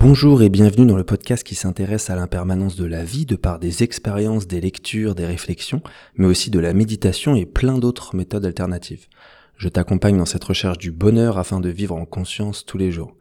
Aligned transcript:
Bonjour 0.00 0.42
et 0.42 0.48
bienvenue 0.48 0.86
dans 0.86 0.96
le 0.96 1.02
podcast 1.02 1.42
qui 1.42 1.56
s'intéresse 1.56 2.08
à 2.08 2.14
l'impermanence 2.14 2.76
de 2.76 2.84
la 2.84 3.02
vie 3.02 3.26
de 3.26 3.34
par 3.34 3.58
des 3.58 3.82
expériences, 3.82 4.46
des 4.46 4.60
lectures, 4.60 5.16
des 5.16 5.26
réflexions, 5.26 5.82
mais 6.14 6.28
aussi 6.28 6.50
de 6.50 6.60
la 6.60 6.72
méditation 6.72 7.34
et 7.34 7.44
plein 7.44 7.78
d'autres 7.78 8.14
méthodes 8.14 8.46
alternatives. 8.46 9.08
Je 9.56 9.68
t'accompagne 9.68 10.16
dans 10.16 10.24
cette 10.24 10.44
recherche 10.44 10.78
du 10.78 10.92
bonheur 10.92 11.36
afin 11.36 11.58
de 11.58 11.68
vivre 11.68 11.96
en 11.96 12.04
conscience 12.04 12.64
tous 12.64 12.78
les 12.78 12.92
jours. 12.92 13.16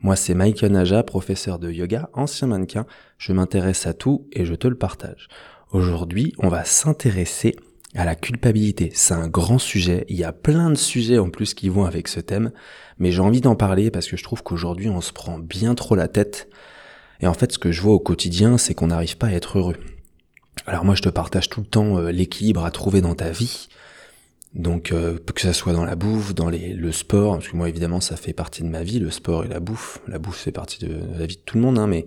Moi 0.00 0.16
c'est 0.16 0.34
Mike 0.34 0.64
Naja, 0.64 1.04
professeur 1.04 1.60
de 1.60 1.70
yoga, 1.70 2.10
ancien 2.12 2.48
mannequin, 2.48 2.86
je 3.16 3.32
m'intéresse 3.32 3.86
à 3.86 3.94
tout 3.94 4.26
et 4.32 4.44
je 4.44 4.56
te 4.56 4.66
le 4.66 4.74
partage. 4.74 5.28
Aujourd'hui 5.70 6.34
on 6.38 6.48
va 6.48 6.64
s'intéresser 6.64 7.54
à 7.94 8.04
la 8.04 8.14
culpabilité. 8.14 8.90
C'est 8.94 9.14
un 9.14 9.28
grand 9.28 9.58
sujet, 9.58 10.04
il 10.08 10.16
y 10.16 10.24
a 10.24 10.32
plein 10.32 10.70
de 10.70 10.76
sujets 10.76 11.18
en 11.18 11.28
plus 11.28 11.54
qui 11.54 11.68
vont 11.68 11.84
avec 11.84 12.08
ce 12.08 12.20
thème, 12.20 12.52
mais 12.98 13.10
j'ai 13.10 13.20
envie 13.20 13.40
d'en 13.40 13.56
parler 13.56 13.90
parce 13.90 14.06
que 14.06 14.16
je 14.16 14.22
trouve 14.22 14.42
qu'aujourd'hui 14.42 14.88
on 14.88 15.00
se 15.00 15.12
prend 15.12 15.38
bien 15.38 15.74
trop 15.74 15.96
la 15.96 16.08
tête. 16.08 16.48
Et 17.20 17.26
en 17.26 17.34
fait 17.34 17.52
ce 17.52 17.58
que 17.58 17.72
je 17.72 17.82
vois 17.82 17.94
au 17.94 18.00
quotidien 18.00 18.58
c'est 18.58 18.74
qu'on 18.74 18.88
n'arrive 18.88 19.16
pas 19.16 19.28
à 19.28 19.32
être 19.32 19.58
heureux. 19.58 19.76
Alors 20.66 20.84
moi 20.84 20.94
je 20.94 21.02
te 21.02 21.08
partage 21.08 21.48
tout 21.48 21.60
le 21.60 21.66
temps 21.66 21.98
euh, 21.98 22.12
l'équilibre 22.12 22.64
à 22.64 22.70
trouver 22.70 23.00
dans 23.00 23.14
ta 23.14 23.30
vie. 23.30 23.68
Donc 24.54 24.92
euh, 24.92 25.18
que 25.34 25.40
ça 25.40 25.52
soit 25.52 25.72
dans 25.72 25.84
la 25.84 25.94
bouffe, 25.94 26.34
dans 26.34 26.50
le 26.50 26.92
sport, 26.92 27.34
parce 27.34 27.48
que 27.48 27.56
moi 27.56 27.68
évidemment 27.68 28.00
ça 28.00 28.16
fait 28.16 28.32
partie 28.32 28.62
de 28.62 28.68
ma 28.68 28.82
vie, 28.82 28.98
le 28.98 29.10
sport 29.10 29.44
et 29.44 29.48
la 29.48 29.60
bouffe. 29.60 30.00
La 30.08 30.18
bouffe 30.18 30.38
fait 30.38 30.52
partie 30.52 30.84
de 30.84 31.00
la 31.18 31.26
vie 31.26 31.36
de 31.36 31.42
tout 31.42 31.56
le 31.56 31.62
monde, 31.62 31.78
hein, 31.78 31.86
mais 31.86 32.06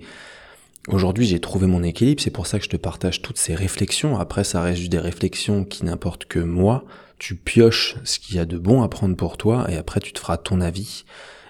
Aujourd'hui, 0.89 1.25
j'ai 1.25 1.39
trouvé 1.39 1.65
mon 1.65 1.81
équilibre, 1.81 2.21
c'est 2.21 2.29
pour 2.29 2.45
ça 2.45 2.59
que 2.59 2.65
je 2.65 2.69
te 2.69 2.75
partage 2.75 3.21
toutes 3.21 3.37
ces 3.37 3.55
réflexions. 3.55 4.17
Après, 4.17 4.43
ça 4.43 4.61
reste 4.61 4.79
juste 4.79 4.91
des 4.91 4.99
réflexions 4.99 5.63
qui 5.63 5.85
n'importe 5.85 6.25
que 6.25 6.39
moi. 6.39 6.83
Tu 7.19 7.35
pioches 7.35 7.95
ce 8.03 8.19
qu'il 8.19 8.35
y 8.35 8.39
a 8.39 8.45
de 8.45 8.57
bon 8.57 8.81
à 8.81 8.89
prendre 8.89 9.15
pour 9.15 9.37
toi 9.37 9.65
et 9.69 9.77
après 9.77 10.01
tu 10.01 10.11
te 10.11 10.19
feras 10.19 10.35
ton 10.35 10.59
avis, 10.59 11.05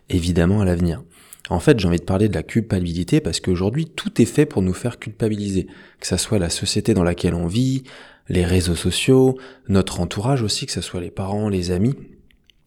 évidemment, 0.09 0.61
à 0.61 0.65
l'avenir. 0.65 1.01
En 1.49 1.59
fait, 1.59 1.79
j'ai 1.79 1.87
envie 1.87 1.97
de 1.97 2.03
parler 2.03 2.29
de 2.29 2.35
la 2.35 2.43
culpabilité 2.43 3.21
parce 3.21 3.39
qu'aujourd'hui, 3.39 3.87
tout 3.87 4.21
est 4.21 4.25
fait 4.25 4.45
pour 4.45 4.61
nous 4.61 4.73
faire 4.73 4.99
culpabiliser. 4.99 5.65
Que 5.99 6.05
ça 6.07 6.19
soit 6.19 6.37
la 6.37 6.51
société 6.51 6.93
dans 6.93 7.03
laquelle 7.03 7.33
on 7.33 7.47
vit, 7.47 7.83
les 8.29 8.45
réseaux 8.45 8.75
sociaux, 8.75 9.37
notre 9.67 9.99
entourage 9.99 10.43
aussi, 10.43 10.67
que 10.67 10.71
ce 10.71 10.81
soit 10.81 11.01
les 11.01 11.11
parents, 11.11 11.49
les 11.49 11.71
amis. 11.71 11.95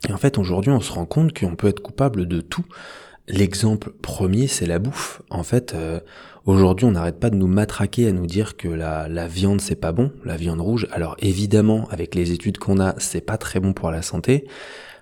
Et 0.08 0.12
en 0.12 0.19
fait, 0.19 0.36
aujourd'hui, 0.36 0.72
on 0.72 0.80
se 0.80 0.92
rend 0.92 1.06
compte 1.06 1.38
qu'on 1.38 1.54
peut 1.54 1.69
être 1.69 1.80
coupable 1.80 2.26
de 2.26 2.41
tout. 2.41 2.64
L'exemple 3.28 3.92
premier, 4.02 4.46
c'est 4.46 4.66
la 4.66 4.78
bouffe. 4.78 5.22
En 5.30 5.42
fait, 5.42 5.74
euh, 5.74 6.00
aujourd'hui, 6.55 6.86
on 6.86 6.92
n'arrête 6.92 7.19
pas 7.19 7.30
de 7.30 7.36
nous 7.36 7.47
matraquer 7.47 8.08
à 8.08 8.12
nous 8.12 8.27
dire 8.27 8.56
que 8.56 8.69
la, 8.69 9.28
viande, 9.28 9.61
c'est 9.61 9.77
pas 9.80 9.92
bon, 9.92 10.12
la 10.25 10.36
viande 10.36 10.61
rouge. 10.61 10.86
Alors 10.92 11.16
évidemment, 11.19 11.88
avec 11.91 12.14
les 12.14 12.33
études 12.33 12.58
qu'on 12.58 12.80
a, 12.80 12.94
c'est 12.98 13.20
pas 13.20 13.36
très 13.36 13.61
bon 13.61 13.72
pour 13.72 13.91
la 13.91 14.03
santé, 14.03 14.47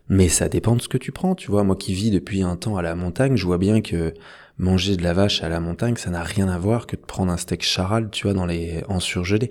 mais 0.09 0.29
ça 0.29 0.49
dépend 0.49 0.77
de 0.77 0.83
ce 0.83 0.89
que 0.89 0.99
tu 0.99 1.13
prends. 1.13 1.35
Tu 1.35 1.51
vois, 1.51 1.65
moi 1.65 1.77
qui 1.77 1.95
vis 1.95 2.11
depuis 2.11 2.43
un 2.43 2.57
temps 2.57 2.77
à 2.77 2.83
la 2.83 2.95
montagne, 2.95 3.37
je 3.37 3.47
vois 3.47 3.59
bien 3.59 3.81
que 3.81 4.15
manger 4.59 4.97
de 4.97 5.03
la 5.03 5.13
vache 5.13 5.43
à 5.43 5.49
la 5.49 5.61
montagne, 5.61 5.97
ça 5.97 6.11
n'a 6.11 6.23
rien 6.23 6.49
à 6.49 6.59
voir 6.59 6.87
que 6.87 6.97
de 6.97 7.03
prendre 7.03 7.33
un 7.33 7.37
steak 7.37 7.63
charal, 7.63 8.11
tu 8.11 8.27
vois, 8.27 8.35
dans 8.35 8.47
les 8.47 8.83
en 8.89 9.01
surgelé. 9.01 9.49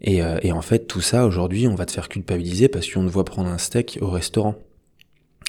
Et, 0.00 0.22
euh, 0.22 0.38
et 0.42 0.52
en 0.52 0.62
fait, 0.62 0.86
tout 0.86 1.02
ça, 1.02 1.26
aujourd'hui, 1.26 1.68
on 1.68 1.74
va 1.74 1.84
te 1.86 1.92
faire 1.92 2.08
culpabiliser 2.08 2.68
parce 2.68 2.90
qu'on 2.90 3.04
te 3.04 3.10
voit 3.10 3.24
prendre 3.24 3.50
un 3.50 3.58
steak 3.58 3.98
au 4.00 4.08
restaurant. 4.08 4.56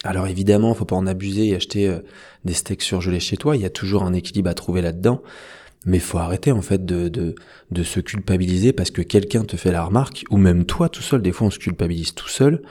Alors 0.04 0.28
évidemment, 0.28 0.74
faut 0.74 0.86
pas 0.86 0.96
en 0.96 1.06
abuser 1.06 1.50
et 1.50 1.56
acheter 1.56 1.88
euh, 1.88 2.00
des 2.44 2.54
steaks 2.54 2.82
surgelés 2.82 3.20
chez 3.20 3.38
toi. 3.38 3.56
Il 3.56 3.62
y 3.62 3.66
a 3.66 3.70
toujours 3.70 4.04
un 4.04 4.14
équilibre 4.14 4.50
à 4.50 4.54
trouver 4.54 4.82
là-dedans. 4.82 5.22
Mais 5.86 5.98
faut 5.98 6.20
arrêter 6.20 6.52
en 6.52 6.62
fait 6.62 6.86
de, 6.86 7.08
de, 7.10 7.84
se 7.84 8.00
culpabiliser 8.00 8.72
parce 8.72 8.92
que 8.92 9.02
quelqu'un 9.02 9.44
te 9.46 9.58
fait 9.58 9.72
la 9.72 9.84
remarque, 9.84 10.26
ou 10.30 10.38
même 10.38 10.66
toi 10.66 10.90
tout 10.90 11.02
seul, 11.02 11.24
des 11.24 11.32
fois 11.32 11.48
on 11.48 11.50
se 11.50 11.58
culpabilise 11.58 12.14
tout 12.14 12.28
seul, 12.28 12.62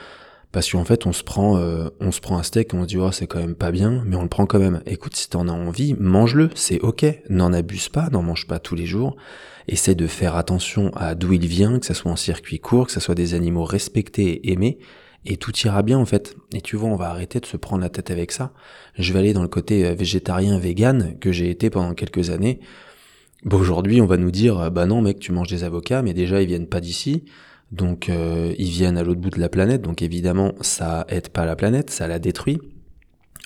parce 0.52 0.70
qu'en 0.70 0.84
fait 0.84 1.06
on 1.06 1.12
se 1.12 1.24
prend 1.24 1.56
euh, 1.56 1.88
on 1.98 2.12
se 2.12 2.20
prend 2.20 2.38
un 2.38 2.44
steak 2.44 2.72
et 2.72 2.76
on 2.76 2.82
se 2.84 2.86
dit 2.86 2.98
oh 2.98 3.10
c'est 3.10 3.26
quand 3.26 3.40
même 3.40 3.56
pas 3.56 3.72
bien, 3.72 4.04
mais 4.06 4.14
on 4.14 4.22
le 4.22 4.28
prend 4.28 4.46
quand 4.46 4.60
même. 4.60 4.80
Écoute, 4.86 5.16
si 5.16 5.28
t'en 5.28 5.48
as 5.48 5.52
envie, 5.52 5.96
mange-le, 5.98 6.50
c'est 6.54 6.78
ok. 6.82 7.04
N'en 7.28 7.52
abuse 7.52 7.88
pas, 7.88 8.10
n'en 8.10 8.22
mange 8.22 8.46
pas 8.46 8.60
tous 8.60 8.76
les 8.76 8.86
jours. 8.86 9.16
Essaie 9.66 9.96
de 9.96 10.06
faire 10.06 10.36
attention 10.36 10.92
à 10.94 11.16
d'où 11.16 11.32
il 11.32 11.48
vient, 11.48 11.80
que 11.80 11.86
ça 11.86 11.94
soit 11.94 12.12
en 12.12 12.16
circuit 12.16 12.60
court, 12.60 12.86
que 12.86 12.92
ça 12.92 13.00
soit 13.00 13.16
des 13.16 13.34
animaux 13.34 13.64
respectés 13.64 14.46
et 14.46 14.52
aimés, 14.52 14.78
et 15.26 15.36
tout 15.36 15.56
ira 15.64 15.82
bien 15.82 15.98
en 15.98 16.04
fait. 16.04 16.36
Et 16.54 16.60
tu 16.60 16.76
vois, 16.76 16.88
on 16.90 16.96
va 16.96 17.10
arrêter 17.10 17.40
de 17.40 17.46
se 17.46 17.56
prendre 17.56 17.82
la 17.82 17.88
tête 17.88 18.10
avec 18.10 18.32
ça. 18.32 18.52
Je 18.98 19.12
vais 19.12 19.18
aller 19.18 19.32
dans 19.32 19.42
le 19.42 19.48
côté 19.48 19.86
euh, 19.86 19.94
végétarien, 19.94 20.58
vegan 20.58 21.16
que 21.20 21.32
j'ai 21.32 21.50
été 21.50 21.70
pendant 21.70 21.94
quelques 21.94 22.30
années. 22.30 22.60
Bon, 23.44 23.58
aujourd'hui, 23.58 24.00
on 24.00 24.06
va 24.06 24.16
nous 24.16 24.30
dire, 24.30 24.58
euh, 24.58 24.70
bah 24.70 24.86
non 24.86 25.00
mec, 25.00 25.18
tu 25.18 25.32
manges 25.32 25.48
des 25.48 25.64
avocats, 25.64 26.02
mais 26.02 26.14
déjà 26.14 26.42
ils 26.42 26.48
viennent 26.48 26.66
pas 26.68 26.80
d'ici, 26.80 27.24
donc 27.72 28.08
euh, 28.08 28.54
ils 28.58 28.70
viennent 28.70 28.98
à 28.98 29.02
l'autre 29.02 29.20
bout 29.20 29.30
de 29.30 29.40
la 29.40 29.48
planète, 29.48 29.82
donc 29.82 30.02
évidemment 30.02 30.52
ça 30.60 31.06
aide 31.08 31.28
pas 31.28 31.44
la 31.44 31.56
planète, 31.56 31.90
ça 31.90 32.08
la 32.08 32.18
détruit. 32.18 32.58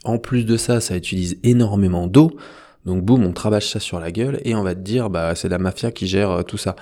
En 0.05 0.19
plus 0.19 0.45
de 0.45 0.57
ça, 0.57 0.81
ça 0.81 0.97
utilise 0.97 1.39
énormément 1.43 2.07
d'eau, 2.07 2.37
donc 2.85 3.03
boum, 3.03 3.25
on 3.25 3.33
travaille 3.33 3.63
ça 3.63 3.81
sur 3.81 3.99
la 4.01 4.13
gueule 4.13 4.41
et 4.45 4.55
on 4.55 4.63
va 4.63 4.75
te 4.75 4.81
dire, 4.81 5.11
bah 5.11 5.35
c'est 5.35 5.49
la 5.49 5.59
mafia 5.59 5.91
qui 5.91 6.07
gère 6.07 6.45
tout 6.45 6.59
ça. 6.59 6.77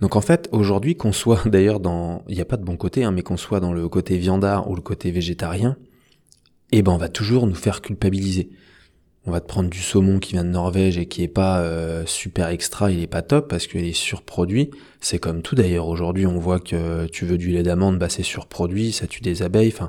Donc 0.00 0.16
en 0.16 0.20
fait, 0.20 0.48
aujourd'hui, 0.52 0.96
qu'on 0.96 1.12
soit 1.12 1.42
d'ailleurs 1.48 1.80
dans, 1.80 2.24
il 2.28 2.34
n'y 2.34 2.40
a 2.40 2.46
pas 2.46 2.56
de 2.56 2.64
bon 2.64 2.76
côté, 2.76 3.04
hein, 3.04 3.12
mais 3.12 3.22
qu'on 3.22 3.36
soit 3.36 3.60
dans 3.60 3.72
le 3.72 3.88
côté 3.88 4.18
viandard 4.18 4.70
ou 4.70 4.74
le 4.74 4.82
côté 4.82 5.10
végétarien, 5.10 5.76
eh 6.72 6.82
ben 6.82 6.92
on 6.92 6.96
va 6.96 7.08
toujours 7.08 7.46
nous 7.46 7.54
faire 7.54 7.80
culpabiliser. 7.80 8.50
On 9.26 9.30
va 9.30 9.40
te 9.40 9.46
prendre 9.46 9.70
du 9.70 9.78
saumon 9.78 10.18
qui 10.18 10.32
vient 10.32 10.44
de 10.44 10.50
Norvège 10.50 10.98
et 10.98 11.06
qui 11.06 11.22
est 11.22 11.28
pas 11.28 11.60
euh, 11.60 12.04
super 12.04 12.48
extra, 12.48 12.90
il 12.90 13.00
est 13.00 13.06
pas 13.06 13.22
top 13.22 13.48
parce 13.48 13.66
qu'il 13.66 13.84
est 13.84 13.94
surproduit. 13.94 14.70
C'est 15.00 15.18
comme 15.18 15.40
tout 15.40 15.54
d'ailleurs. 15.54 15.88
Aujourd'hui, 15.88 16.26
on 16.26 16.38
voit 16.38 16.60
que 16.60 17.06
tu 17.06 17.24
veux 17.24 17.38
du 17.38 17.50
lait 17.50 17.62
d'amande, 17.62 17.98
bah 17.98 18.10
c'est 18.10 18.22
surproduit, 18.22 18.92
ça 18.92 19.06
tue 19.06 19.22
des 19.22 19.42
abeilles. 19.42 19.72
Enfin, 19.74 19.88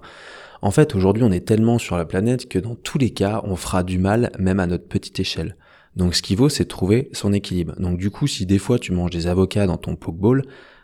en 0.62 0.72
fait, 0.72 0.96
aujourd'hui, 0.96 1.24
on 1.24 1.32
est 1.32 1.46
tellement 1.46 1.80
sur 1.80 1.98
la 1.98 2.06
planète 2.06 2.48
que 2.48 2.60
dans 2.60 2.76
tous 2.76 2.98
les 2.98 3.10
cas, 3.10 3.42
on 3.44 3.58
fera 3.58 3.84
du 3.84 3.98
mal, 3.98 4.32
même 4.40 4.62
à 4.62 4.68
notre 4.68 4.88
petite 4.88 5.20
échelle. 5.20 5.58
Donc 5.96 6.16
ce 6.16 6.22
qui 6.22 6.36
vaut, 6.36 6.50
c'est 6.50 6.66
trouver 6.66 7.10
son 7.14 7.34
équilibre. 7.34 7.74
Donc 7.80 7.98
du 7.98 8.10
coup, 8.10 8.28
si 8.28 8.46
des 8.46 8.60
fois 8.60 8.80
tu 8.80 8.92
manges 8.92 9.12
des 9.12 9.28
avocats 9.28 9.66
dans 9.66 9.78
ton 9.78 9.96
pokeball, 9.96 10.44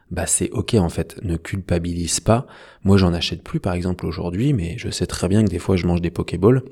bah 0.09 0.25
c'est 0.25 0.49
ok 0.51 0.75
en 0.75 0.89
fait, 0.89 1.17
ne 1.23 1.37
culpabilise 1.37 2.19
pas. 2.19 2.45
Moi 2.83 2.97
j'en 2.97 3.13
achète 3.13 3.43
plus 3.43 3.59
par 3.59 3.73
exemple 3.73 4.05
aujourd'hui, 4.05 4.53
mais 4.53 4.75
je 4.77 4.89
sais 4.89 5.05
très 5.05 5.27
bien 5.27 5.43
que 5.43 5.49
des 5.49 5.59
fois 5.59 5.77
je 5.77 5.87
mange 5.87 6.01
des 6.01 6.11
pokeballs. 6.11 6.63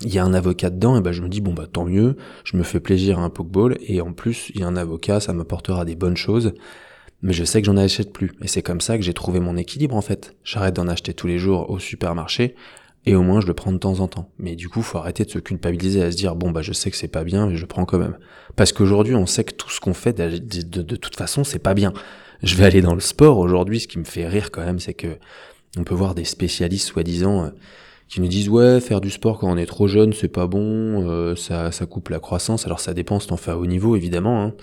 Il 0.00 0.12
y 0.12 0.18
a 0.18 0.24
un 0.24 0.32
avocat 0.32 0.70
dedans, 0.70 0.96
et 0.96 1.02
bah 1.02 1.12
je 1.12 1.20
me 1.20 1.28
dis 1.28 1.42
bon 1.42 1.52
bah 1.52 1.66
tant 1.70 1.84
mieux, 1.84 2.16
je 2.44 2.56
me 2.56 2.62
fais 2.62 2.80
plaisir 2.80 3.18
à 3.18 3.22
un 3.22 3.28
pokeball, 3.28 3.76
et 3.86 4.00
en 4.00 4.14
plus 4.14 4.50
il 4.54 4.60
y 4.60 4.64
a 4.64 4.66
un 4.66 4.76
avocat, 4.76 5.20
ça 5.20 5.34
m'apportera 5.34 5.84
des 5.84 5.96
bonnes 5.96 6.16
choses. 6.16 6.54
Mais 7.20 7.34
je 7.34 7.44
sais 7.44 7.60
que 7.60 7.66
j'en 7.66 7.76
achète 7.76 8.12
plus, 8.12 8.32
et 8.42 8.48
c'est 8.48 8.62
comme 8.62 8.80
ça 8.80 8.96
que 8.96 9.04
j'ai 9.04 9.14
trouvé 9.14 9.38
mon 9.38 9.56
équilibre 9.56 9.94
en 9.94 10.00
fait. 10.00 10.34
J'arrête 10.42 10.74
d'en 10.74 10.88
acheter 10.88 11.12
tous 11.12 11.26
les 11.26 11.38
jours 11.38 11.68
au 11.70 11.78
supermarché, 11.78 12.54
et 13.04 13.16
au 13.16 13.22
moins 13.22 13.40
je 13.40 13.46
le 13.46 13.54
prends 13.54 13.72
de 13.72 13.78
temps 13.78 14.00
en 14.00 14.08
temps. 14.08 14.30
Mais 14.38 14.54
du 14.54 14.68
coup, 14.68 14.82
faut 14.82 14.98
arrêter 14.98 15.24
de 15.24 15.30
se 15.30 15.38
culpabiliser 15.38 16.02
à 16.02 16.10
se 16.10 16.16
dire 16.16 16.36
bon 16.36 16.50
bah 16.50 16.62
je 16.62 16.72
sais 16.72 16.90
que 16.90 16.96
c'est 16.96 17.08
pas 17.08 17.24
bien, 17.24 17.48
mais 17.48 17.56
je 17.56 17.66
prends 17.66 17.84
quand 17.84 17.98
même. 17.98 18.16
Parce 18.56 18.72
qu'aujourd'hui, 18.72 19.14
on 19.14 19.26
sait 19.26 19.44
que 19.44 19.52
tout 19.52 19.70
ce 19.70 19.80
qu'on 19.80 19.94
fait 19.94 20.12
de, 20.12 20.96
toute 20.96 21.16
façon, 21.16 21.44
c'est 21.44 21.58
pas 21.58 21.74
bien. 21.74 21.92
Je 22.42 22.56
vais 22.56 22.64
aller 22.64 22.82
dans 22.82 22.94
le 22.94 23.00
sport 23.00 23.38
aujourd'hui, 23.38 23.80
ce 23.80 23.88
qui 23.88 23.98
me 23.98 24.04
fait 24.04 24.26
rire 24.26 24.50
quand 24.50 24.64
même, 24.64 24.78
c'est 24.78 24.94
que 24.94 25.18
on 25.78 25.84
peut 25.84 25.94
voir 25.94 26.14
des 26.14 26.24
spécialistes 26.24 26.88
soi-disant 26.88 27.44
euh, 27.44 27.48
qui 28.08 28.20
nous 28.20 28.28
disent 28.28 28.50
ouais 28.50 28.78
faire 28.80 29.00
du 29.00 29.10
sport 29.10 29.38
quand 29.38 29.50
on 29.50 29.56
est 29.56 29.64
trop 29.64 29.86
jeune 29.86 30.12
c'est 30.12 30.28
pas 30.28 30.46
bon, 30.46 31.08
euh, 31.08 31.34
ça, 31.34 31.72
ça 31.72 31.86
coupe 31.86 32.10
la 32.10 32.20
croissance. 32.20 32.66
Alors 32.66 32.80
ça 32.80 32.94
dépend 32.94 33.20
si 33.20 33.28
t'en 33.28 33.36
fais 33.36 33.52
à 33.52 33.58
haut 33.58 33.66
niveau 33.66 33.96
évidemment. 33.96 34.42
Hein. 34.44 34.54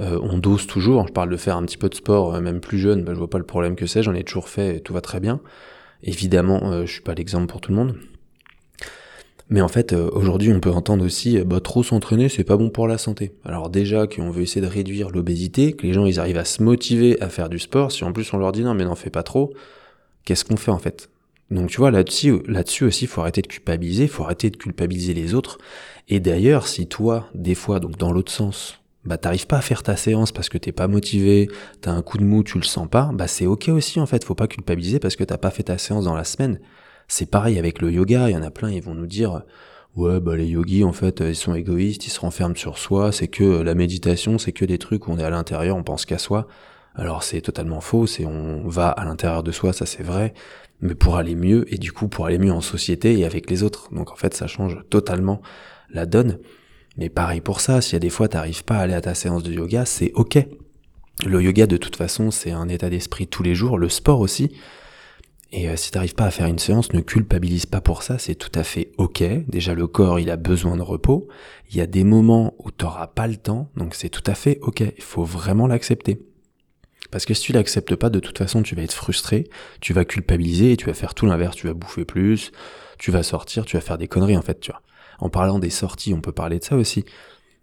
Euh, 0.00 0.18
on 0.22 0.38
dose 0.38 0.66
toujours. 0.66 1.06
Je 1.08 1.12
parle 1.12 1.30
de 1.30 1.36
faire 1.36 1.56
un 1.56 1.64
petit 1.64 1.76
peu 1.76 1.88
de 1.88 1.94
sport, 1.94 2.40
même 2.40 2.60
plus 2.60 2.78
jeune, 2.78 3.02
bah, 3.04 3.14
je 3.14 3.18
vois 3.18 3.30
pas 3.30 3.38
le 3.38 3.44
problème 3.44 3.76
que 3.76 3.86
c'est. 3.86 4.02
J'en 4.02 4.14
ai 4.14 4.24
toujours 4.24 4.48
fait, 4.48 4.80
tout 4.80 4.92
va 4.94 5.00
très 5.00 5.20
bien. 5.20 5.40
Évidemment, 6.02 6.70
euh, 6.70 6.86
je 6.86 6.92
suis 6.92 7.02
pas 7.02 7.14
l'exemple 7.14 7.46
pour 7.46 7.60
tout 7.60 7.70
le 7.72 7.76
monde. 7.76 7.96
Mais 9.50 9.62
en 9.62 9.68
fait, 9.68 9.92
euh, 9.92 10.10
aujourd'hui, 10.12 10.52
on 10.52 10.60
peut 10.60 10.70
entendre 10.70 11.04
aussi, 11.04 11.38
euh, 11.38 11.44
bah, 11.44 11.60
trop 11.60 11.82
s'entraîner, 11.82 12.28
c'est 12.28 12.44
pas 12.44 12.56
bon 12.56 12.68
pour 12.68 12.86
la 12.86 12.98
santé. 12.98 13.32
Alors 13.44 13.70
déjà, 13.70 14.06
qu'on 14.06 14.30
veut 14.30 14.42
essayer 14.42 14.60
de 14.60 14.70
réduire 14.70 15.10
l'obésité, 15.10 15.72
que 15.72 15.86
les 15.86 15.94
gens, 15.94 16.04
ils 16.04 16.20
arrivent 16.20 16.38
à 16.38 16.44
se 16.44 16.62
motiver 16.62 17.20
à 17.22 17.30
faire 17.30 17.48
du 17.48 17.58
sport, 17.58 17.90
si 17.90 18.04
en 18.04 18.12
plus 18.12 18.32
on 18.34 18.38
leur 18.38 18.52
dit 18.52 18.62
non, 18.62 18.74
mais 18.74 18.84
n'en 18.84 18.94
fais 18.94 19.10
pas 19.10 19.22
trop, 19.22 19.54
qu'est-ce 20.24 20.44
qu'on 20.44 20.56
fait 20.58 20.70
en 20.70 20.78
fait? 20.78 21.08
Donc 21.50 21.70
tu 21.70 21.78
vois, 21.78 21.90
là-dessus, 21.90 22.42
là-dessus 22.46 22.84
aussi, 22.84 23.06
faut 23.06 23.22
arrêter 23.22 23.40
de 23.40 23.46
culpabiliser, 23.46 24.02
il 24.04 24.08
faut 24.10 24.22
arrêter 24.24 24.50
de 24.50 24.56
culpabiliser 24.58 25.14
les 25.14 25.34
autres. 25.34 25.58
Et 26.08 26.20
d'ailleurs, 26.20 26.66
si 26.66 26.86
toi, 26.86 27.28
des 27.34 27.54
fois, 27.54 27.80
donc 27.80 27.96
dans 27.96 28.12
l'autre 28.12 28.32
sens, 28.32 28.77
bah 29.04 29.16
t'arrives 29.18 29.46
pas 29.46 29.58
à 29.58 29.60
faire 29.60 29.82
ta 29.82 29.96
séance 29.96 30.32
parce 30.32 30.48
que 30.48 30.58
t'es 30.58 30.72
pas 30.72 30.88
motivé, 30.88 31.48
t'as 31.80 31.92
un 31.92 32.02
coup 32.02 32.18
de 32.18 32.24
mou, 32.24 32.42
tu 32.42 32.58
le 32.58 32.64
sens 32.64 32.88
pas, 32.88 33.10
bah 33.12 33.28
c'est 33.28 33.46
ok 33.46 33.68
aussi 33.68 34.00
en 34.00 34.06
fait, 34.06 34.24
faut 34.24 34.34
pas 34.34 34.48
culpabiliser 34.48 34.98
parce 34.98 35.16
que 35.16 35.24
t'as 35.24 35.38
pas 35.38 35.50
fait 35.50 35.64
ta 35.64 35.78
séance 35.78 36.04
dans 36.04 36.14
la 36.14 36.24
semaine. 36.24 36.60
C'est 37.08 37.30
pareil 37.30 37.58
avec 37.58 37.80
le 37.80 37.90
yoga, 37.90 38.28
il 38.28 38.32
y 38.34 38.36
en 38.36 38.42
a 38.42 38.50
plein, 38.50 38.70
ils 38.70 38.82
vont 38.82 38.94
nous 38.94 39.06
dire 39.06 39.42
ouais 39.96 40.20
bah 40.20 40.36
les 40.36 40.46
yogis 40.46 40.84
en 40.84 40.92
fait 40.92 41.20
ils 41.20 41.34
sont 41.36 41.54
égoïstes, 41.54 42.06
ils 42.06 42.10
se 42.10 42.20
renferment 42.20 42.56
sur 42.56 42.78
soi, 42.78 43.12
c'est 43.12 43.28
que 43.28 43.62
la 43.62 43.74
méditation, 43.74 44.38
c'est 44.38 44.52
que 44.52 44.64
des 44.64 44.78
trucs 44.78 45.08
où 45.08 45.12
on 45.12 45.18
est 45.18 45.24
à 45.24 45.30
l'intérieur, 45.30 45.76
on 45.76 45.82
pense 45.84 46.04
qu'à 46.04 46.18
soi. 46.18 46.46
Alors 46.94 47.22
c'est 47.22 47.40
totalement 47.40 47.80
faux, 47.80 48.06
c'est 48.06 48.26
on 48.26 48.68
va 48.68 48.88
à 48.88 49.04
l'intérieur 49.04 49.42
de 49.42 49.52
soi, 49.52 49.72
ça 49.72 49.86
c'est 49.86 50.02
vrai, 50.02 50.34
mais 50.80 50.94
pour 50.94 51.16
aller 51.16 51.34
mieux 51.36 51.72
et 51.72 51.78
du 51.78 51.92
coup 51.92 52.08
pour 52.08 52.26
aller 52.26 52.38
mieux 52.38 52.52
en 52.52 52.60
société 52.60 53.18
et 53.18 53.24
avec 53.24 53.48
les 53.50 53.62
autres. 53.62 53.92
Donc 53.94 54.10
en 54.10 54.16
fait 54.16 54.34
ça 54.34 54.46
change 54.46 54.78
totalement 54.90 55.40
la 55.90 56.06
donne. 56.06 56.38
Mais 56.98 57.08
pareil 57.08 57.40
pour 57.40 57.60
ça, 57.60 57.80
s'il 57.80 57.94
y 57.94 57.96
a 57.96 58.00
des 58.00 58.10
fois 58.10 58.28
t'arrives 58.28 58.64
pas 58.64 58.76
à 58.76 58.80
aller 58.80 58.94
à 58.94 59.00
ta 59.00 59.14
séance 59.14 59.42
de 59.42 59.52
yoga, 59.52 59.84
c'est 59.84 60.12
ok. 60.14 60.38
Le 61.24 61.42
yoga 61.42 61.66
de 61.66 61.76
toute 61.76 61.96
façon 61.96 62.30
c'est 62.30 62.50
un 62.50 62.68
état 62.68 62.90
d'esprit 62.90 63.26
tous 63.26 63.42
les 63.42 63.54
jours, 63.54 63.78
le 63.78 63.88
sport 63.88 64.20
aussi. 64.20 64.50
Et 65.50 65.68
euh, 65.68 65.76
si 65.76 65.90
t'arrives 65.90 66.14
pas 66.14 66.26
à 66.26 66.30
faire 66.30 66.46
une 66.46 66.58
séance, 66.58 66.92
ne 66.92 67.00
culpabilise 67.00 67.64
pas 67.64 67.80
pour 67.80 68.02
ça, 68.02 68.18
c'est 68.18 68.34
tout 68.34 68.52
à 68.54 68.64
fait 68.64 68.92
ok. 68.98 69.22
Déjà 69.48 69.74
le 69.74 69.86
corps, 69.86 70.20
il 70.20 70.30
a 70.30 70.36
besoin 70.36 70.76
de 70.76 70.82
repos. 70.82 71.28
Il 71.70 71.76
y 71.76 71.80
a 71.80 71.86
des 71.86 72.04
moments 72.04 72.54
où 72.58 72.70
t'auras 72.70 73.06
pas 73.06 73.26
le 73.26 73.36
temps, 73.36 73.70
donc 73.76 73.94
c'est 73.94 74.10
tout 74.10 74.22
à 74.26 74.34
fait 74.34 74.58
ok. 74.60 74.80
Il 74.80 75.02
faut 75.02 75.24
vraiment 75.24 75.66
l'accepter. 75.66 76.20
Parce 77.10 77.24
que 77.24 77.32
si 77.32 77.44
tu 77.44 77.52
l'acceptes 77.52 77.96
pas, 77.96 78.10
de 78.10 78.20
toute 78.20 78.36
façon, 78.36 78.62
tu 78.62 78.74
vas 78.74 78.82
être 78.82 78.92
frustré, 78.92 79.48
tu 79.80 79.94
vas 79.94 80.04
culpabiliser 80.04 80.72
et 80.72 80.76
tu 80.76 80.84
vas 80.84 80.94
faire 80.94 81.14
tout 81.14 81.24
l'inverse. 81.24 81.56
Tu 81.56 81.66
vas 81.66 81.72
bouffer 81.72 82.04
plus, 82.04 82.52
tu 82.98 83.10
vas 83.10 83.22
sortir, 83.22 83.64
tu 83.64 83.76
vas 83.76 83.80
faire 83.80 83.96
des 83.96 84.08
conneries 84.08 84.36
en 84.36 84.42
fait, 84.42 84.60
tu 84.60 84.70
vois. 84.70 84.82
En 85.18 85.30
parlant 85.30 85.58
des 85.58 85.70
sorties, 85.70 86.14
on 86.14 86.20
peut 86.20 86.32
parler 86.32 86.58
de 86.58 86.64
ça 86.64 86.76
aussi. 86.76 87.04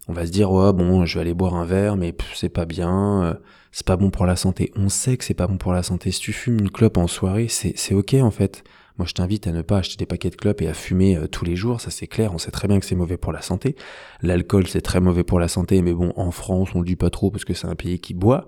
On 0.07 0.13
va 0.13 0.25
se 0.25 0.31
dire 0.31 0.51
ouais 0.51 0.73
bon, 0.73 1.05
je 1.05 1.15
vais 1.15 1.21
aller 1.21 1.33
boire 1.33 1.55
un 1.55 1.65
verre, 1.65 1.95
mais 1.95 2.15
c'est 2.35 2.49
pas 2.49 2.65
bien, 2.65 3.23
euh, 3.23 3.33
c'est 3.71 3.85
pas 3.85 3.97
bon 3.97 4.11
pour 4.11 4.25
la 4.25 4.35
santé. 4.35 4.71
On 4.75 4.89
sait 4.89 5.17
que 5.17 5.23
c'est 5.23 5.33
pas 5.33 5.47
bon 5.47 5.57
pour 5.57 5.73
la 5.73 5.83
santé. 5.83 6.11
Si 6.11 6.19
tu 6.19 6.33
fumes 6.33 6.59
une 6.59 6.69
clope 6.69 6.97
en 6.97 7.07
soirée, 7.07 7.47
c'est 7.47 7.93
ok 7.93 8.15
en 8.15 8.31
fait. 8.31 8.63
Moi, 8.97 9.05
je 9.05 9.13
t'invite 9.13 9.45
à 9.47 9.51
ne 9.51 9.61
pas 9.61 9.79
acheter 9.79 9.97
des 9.97 10.05
paquets 10.05 10.29
de 10.29 10.37
clopes 10.37 10.61
et 10.61 10.69
à 10.69 10.73
fumer 10.73 11.17
euh, 11.17 11.27
tous 11.27 11.43
les 11.43 11.57
jours, 11.57 11.81
ça 11.81 11.91
c'est 11.91 12.07
clair, 12.07 12.33
on 12.33 12.37
sait 12.37 12.51
très 12.51 12.67
bien 12.67 12.79
que 12.79 12.85
c'est 12.85 12.95
mauvais 12.95 13.17
pour 13.17 13.33
la 13.33 13.41
santé. 13.41 13.75
L'alcool, 14.21 14.67
c'est 14.67 14.81
très 14.81 15.01
mauvais 15.01 15.25
pour 15.25 15.39
la 15.39 15.49
santé, 15.49 15.81
mais 15.81 15.93
bon, 15.93 16.13
en 16.15 16.31
France, 16.31 16.69
on 16.75 16.79
le 16.79 16.85
dit 16.85 16.95
pas 16.95 17.09
trop 17.09 17.29
parce 17.29 17.43
que 17.43 17.53
c'est 17.53 17.67
un 17.67 17.75
pays 17.75 17.99
qui 17.99 18.13
boit. 18.13 18.47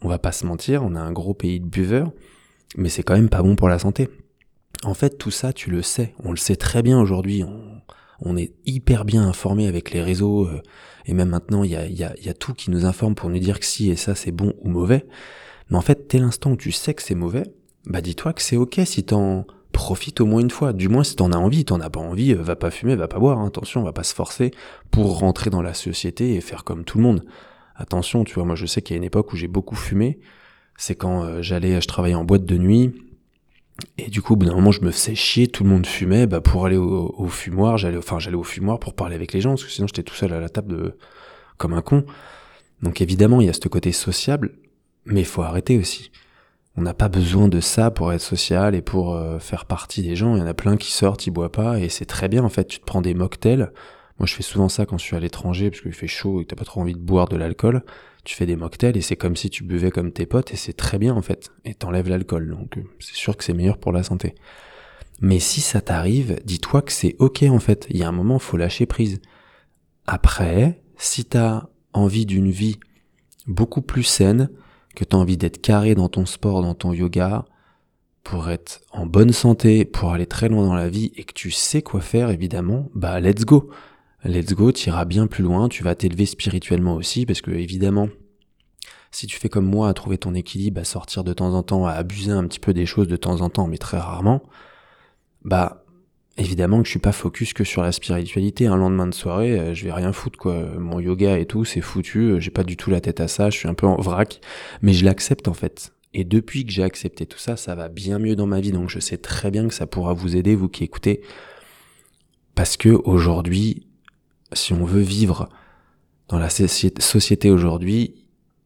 On 0.00 0.08
va 0.08 0.18
pas 0.18 0.32
se 0.32 0.46
mentir, 0.46 0.82
on 0.82 0.94
a 0.94 1.00
un 1.00 1.12
gros 1.12 1.34
pays 1.34 1.60
de 1.60 1.66
buveurs, 1.66 2.10
mais 2.76 2.88
c'est 2.88 3.02
quand 3.02 3.14
même 3.14 3.28
pas 3.28 3.42
bon 3.42 3.54
pour 3.54 3.68
la 3.68 3.78
santé. 3.78 4.08
En 4.82 4.94
fait, 4.94 5.18
tout 5.18 5.30
ça, 5.30 5.52
tu 5.52 5.70
le 5.70 5.82
sais, 5.82 6.14
on 6.24 6.30
le 6.30 6.38
sait 6.38 6.56
très 6.56 6.82
bien 6.82 6.98
aujourd'hui, 6.98 7.44
est 8.36 8.52
hyper 8.66 9.04
bien 9.04 9.22
informé 9.22 9.66
avec 9.66 9.90
les 9.90 10.02
réseaux, 10.02 10.46
euh, 10.46 10.62
et 11.06 11.14
même 11.14 11.30
maintenant, 11.30 11.64
il 11.64 11.70
y 11.70 11.76
a, 11.76 11.86
y, 11.86 12.04
a, 12.04 12.14
y 12.20 12.28
a 12.28 12.34
tout 12.34 12.54
qui 12.54 12.70
nous 12.70 12.84
informe 12.84 13.14
pour 13.14 13.28
nous 13.30 13.38
dire 13.38 13.58
que 13.58 13.66
si 13.66 13.90
et 13.90 13.96
ça 13.96 14.14
c'est 14.14 14.32
bon 14.32 14.54
ou 14.62 14.68
mauvais. 14.68 15.06
Mais 15.70 15.76
en 15.76 15.80
fait, 15.80 16.06
dès 16.10 16.18
l'instant 16.18 16.52
où 16.52 16.56
tu 16.56 16.72
sais 16.72 16.94
que 16.94 17.02
c'est 17.02 17.14
mauvais, 17.14 17.44
bah 17.86 18.00
dis-toi 18.00 18.32
que 18.32 18.42
c'est 18.42 18.56
ok 18.56 18.80
si 18.84 19.04
t'en 19.04 19.46
profites 19.72 20.20
au 20.20 20.26
moins 20.26 20.40
une 20.40 20.50
fois. 20.50 20.72
Du 20.72 20.88
moins 20.88 21.02
si 21.02 21.16
t'en 21.16 21.32
as 21.32 21.36
envie, 21.36 21.64
t'en 21.64 21.80
as 21.80 21.90
pas 21.90 22.00
envie, 22.00 22.32
euh, 22.32 22.42
va 22.42 22.56
pas 22.56 22.70
fumer, 22.70 22.94
va 22.94 23.08
pas 23.08 23.18
boire, 23.18 23.38
hein. 23.38 23.46
attention, 23.46 23.80
on 23.80 23.84
va 23.84 23.92
pas 23.92 24.04
se 24.04 24.14
forcer 24.14 24.52
pour 24.90 25.18
rentrer 25.18 25.50
dans 25.50 25.62
la 25.62 25.74
société 25.74 26.34
et 26.34 26.40
faire 26.40 26.64
comme 26.64 26.84
tout 26.84 26.98
le 26.98 27.04
monde. 27.04 27.24
Attention, 27.74 28.22
tu 28.24 28.34
vois, 28.34 28.44
moi 28.44 28.54
je 28.54 28.66
sais 28.66 28.82
qu'il 28.82 28.94
y 28.94 28.96
a 28.96 28.98
une 28.98 29.04
époque 29.04 29.32
où 29.32 29.36
j'ai 29.36 29.48
beaucoup 29.48 29.74
fumé, 29.74 30.20
c'est 30.76 30.94
quand 30.94 31.24
euh, 31.24 31.42
j'allais, 31.42 31.80
je 31.80 31.88
travaillais 31.88 32.14
en 32.14 32.24
boîte 32.24 32.44
de 32.44 32.58
nuit, 32.58 32.92
et 33.98 34.10
du 34.10 34.22
coup, 34.22 34.34
au 34.34 34.36
bout 34.36 34.46
d'un 34.46 34.54
moment, 34.54 34.72
je 34.72 34.82
me 34.82 34.90
faisais 34.90 35.14
chier, 35.14 35.48
tout 35.48 35.64
le 35.64 35.70
monde 35.70 35.86
fumait, 35.86 36.26
bah, 36.26 36.40
pour 36.40 36.66
aller 36.66 36.76
au, 36.76 37.26
fumoir, 37.28 37.78
j'allais, 37.78 37.96
enfin, 37.96 38.18
j'allais 38.18 38.36
au 38.36 38.42
fumoir 38.42 38.78
pour 38.78 38.94
parler 38.94 39.14
avec 39.14 39.32
les 39.32 39.40
gens, 39.40 39.50
parce 39.50 39.64
que 39.64 39.70
sinon 39.70 39.86
j'étais 39.86 40.02
tout 40.02 40.14
seul 40.14 40.32
à 40.32 40.40
la 40.40 40.48
table 40.48 40.76
de, 40.76 40.98
comme 41.56 41.72
un 41.72 41.82
con. 41.82 42.04
Donc 42.82 43.00
évidemment, 43.00 43.40
il 43.40 43.46
y 43.46 43.50
a 43.50 43.52
ce 43.52 43.68
côté 43.68 43.92
sociable, 43.92 44.52
mais 45.04 45.20
il 45.20 45.26
faut 45.26 45.42
arrêter 45.42 45.78
aussi. 45.78 46.10
On 46.76 46.82
n'a 46.82 46.94
pas 46.94 47.08
besoin 47.08 47.48
de 47.48 47.60
ça 47.60 47.90
pour 47.90 48.12
être 48.12 48.20
social 48.20 48.74
et 48.74 48.82
pour 48.82 49.14
euh, 49.14 49.38
faire 49.38 49.66
partie 49.66 50.02
des 50.02 50.16
gens. 50.16 50.36
Il 50.36 50.38
y 50.38 50.42
en 50.42 50.46
a 50.46 50.54
plein 50.54 50.76
qui 50.76 50.90
sortent, 50.90 51.26
ils 51.26 51.30
boivent 51.30 51.50
pas, 51.50 51.78
et 51.78 51.88
c'est 51.88 52.06
très 52.06 52.28
bien, 52.28 52.44
en 52.44 52.48
fait. 52.48 52.64
Tu 52.64 52.78
te 52.80 52.84
prends 52.84 53.02
des 53.02 53.14
mocktails. 53.14 53.70
Moi, 54.18 54.26
je 54.26 54.34
fais 54.34 54.42
souvent 54.42 54.68
ça 54.68 54.86
quand 54.86 54.98
je 54.98 55.04
suis 55.04 55.16
à 55.16 55.20
l'étranger, 55.20 55.70
parce 55.70 55.82
qu'il 55.82 55.92
fait 55.92 56.06
chaud 56.06 56.40
et 56.40 56.44
que 56.44 56.50
t'as 56.50 56.56
pas 56.56 56.64
trop 56.64 56.80
envie 56.80 56.94
de 56.94 56.98
boire 56.98 57.28
de 57.28 57.36
l'alcool 57.36 57.82
tu 58.24 58.36
fais 58.36 58.46
des 58.46 58.56
mocktails 58.56 58.96
et 58.96 59.00
c'est 59.00 59.16
comme 59.16 59.36
si 59.36 59.50
tu 59.50 59.64
buvais 59.64 59.90
comme 59.90 60.12
tes 60.12 60.26
potes 60.26 60.52
et 60.52 60.56
c'est 60.56 60.72
très 60.72 60.98
bien 60.98 61.14
en 61.14 61.22
fait. 61.22 61.50
Et 61.64 61.74
t'enlèves 61.74 62.08
l'alcool, 62.08 62.50
donc 62.50 62.78
euh, 62.78 62.82
c'est 63.00 63.16
sûr 63.16 63.36
que 63.36 63.44
c'est 63.44 63.54
meilleur 63.54 63.78
pour 63.78 63.92
la 63.92 64.02
santé. 64.02 64.34
Mais 65.20 65.38
si 65.38 65.60
ça 65.60 65.80
t'arrive, 65.80 66.40
dis-toi 66.44 66.82
que 66.82 66.92
c'est 66.92 67.16
ok 67.18 67.44
en 67.44 67.58
fait. 67.58 67.86
Il 67.90 67.96
y 67.96 68.02
a 68.02 68.08
un 68.08 68.12
moment, 68.12 68.38
faut 68.38 68.56
lâcher 68.56 68.86
prise. 68.86 69.20
Après, 70.06 70.82
si 70.96 71.24
t'as 71.24 71.68
envie 71.92 72.26
d'une 72.26 72.50
vie 72.50 72.78
beaucoup 73.46 73.82
plus 73.82 74.04
saine, 74.04 74.50
que 74.94 75.04
t'as 75.04 75.16
envie 75.16 75.36
d'être 75.36 75.60
carré 75.60 75.94
dans 75.94 76.08
ton 76.08 76.26
sport, 76.26 76.62
dans 76.62 76.74
ton 76.74 76.92
yoga, 76.92 77.44
pour 78.24 78.50
être 78.50 78.82
en 78.92 79.06
bonne 79.06 79.32
santé, 79.32 79.84
pour 79.84 80.12
aller 80.12 80.26
très 80.26 80.48
loin 80.48 80.64
dans 80.64 80.74
la 80.74 80.88
vie 80.88 81.12
et 81.16 81.24
que 81.24 81.32
tu 81.32 81.50
sais 81.50 81.82
quoi 81.82 82.00
faire 82.00 82.30
évidemment, 82.30 82.88
bah 82.94 83.20
let's 83.20 83.44
go 83.44 83.70
let's 84.24 84.54
go, 84.54 84.72
tu 84.72 84.88
iras 84.88 85.04
bien 85.04 85.26
plus 85.26 85.42
loin, 85.42 85.68
tu 85.68 85.82
vas 85.82 85.94
t'élever 85.94 86.26
spirituellement 86.26 86.94
aussi, 86.94 87.26
parce 87.26 87.40
que 87.40 87.50
évidemment, 87.50 88.08
si 89.10 89.26
tu 89.26 89.38
fais 89.38 89.48
comme 89.48 89.66
moi 89.66 89.88
à 89.88 89.94
trouver 89.94 90.18
ton 90.18 90.34
équilibre, 90.34 90.80
à 90.80 90.84
sortir 90.84 91.24
de 91.24 91.32
temps 91.32 91.54
en 91.54 91.62
temps, 91.62 91.86
à 91.86 91.92
abuser 91.92 92.32
un 92.32 92.46
petit 92.46 92.60
peu 92.60 92.72
des 92.72 92.86
choses 92.86 93.08
de 93.08 93.16
temps 93.16 93.40
en 93.40 93.50
temps, 93.50 93.66
mais 93.66 93.78
très 93.78 93.98
rarement, 93.98 94.42
bah 95.44 95.84
évidemment 96.38 96.80
que 96.80 96.86
je 96.86 96.90
suis 96.90 96.98
pas 96.98 97.12
focus 97.12 97.52
que 97.52 97.64
sur 97.64 97.82
la 97.82 97.92
spiritualité. 97.92 98.66
Un 98.66 98.76
lendemain 98.76 99.06
de 99.06 99.14
soirée, 99.14 99.58
euh, 99.58 99.74
je 99.74 99.84
vais 99.84 99.92
rien 99.92 100.12
foutre 100.12 100.38
quoi. 100.38 100.64
Mon 100.78 101.00
yoga 101.00 101.38
et 101.38 101.46
tout, 101.46 101.64
c'est 101.64 101.80
foutu. 101.80 102.32
Euh, 102.32 102.40
j'ai 102.40 102.50
pas 102.50 102.64
du 102.64 102.76
tout 102.76 102.90
la 102.90 103.00
tête 103.00 103.20
à 103.20 103.28
ça. 103.28 103.50
Je 103.50 103.58
suis 103.58 103.68
un 103.68 103.74
peu 103.74 103.86
en 103.86 103.96
vrac, 103.96 104.40
mais 104.80 104.92
je 104.92 105.04
l'accepte 105.04 105.48
en 105.48 105.54
fait. 105.54 105.92
Et 106.14 106.24
depuis 106.24 106.64
que 106.66 106.72
j'ai 106.72 106.82
accepté 106.82 107.26
tout 107.26 107.38
ça, 107.38 107.56
ça 107.56 107.74
va 107.74 107.88
bien 107.88 108.18
mieux 108.18 108.36
dans 108.36 108.46
ma 108.46 108.60
vie. 108.60 108.72
Donc 108.72 108.88
je 108.88 108.98
sais 108.98 109.18
très 109.18 109.50
bien 109.50 109.68
que 109.68 109.74
ça 109.74 109.86
pourra 109.86 110.12
vous 110.14 110.36
aider, 110.36 110.54
vous 110.54 110.68
qui 110.68 110.84
écoutez, 110.84 111.22
parce 112.54 112.76
que 112.76 112.90
aujourd'hui, 113.04 113.86
si 114.54 114.72
on 114.72 114.84
veut 114.84 115.00
vivre 115.00 115.48
dans 116.28 116.38
la 116.38 116.48
société 116.48 117.50
aujourd'hui, 117.50 118.14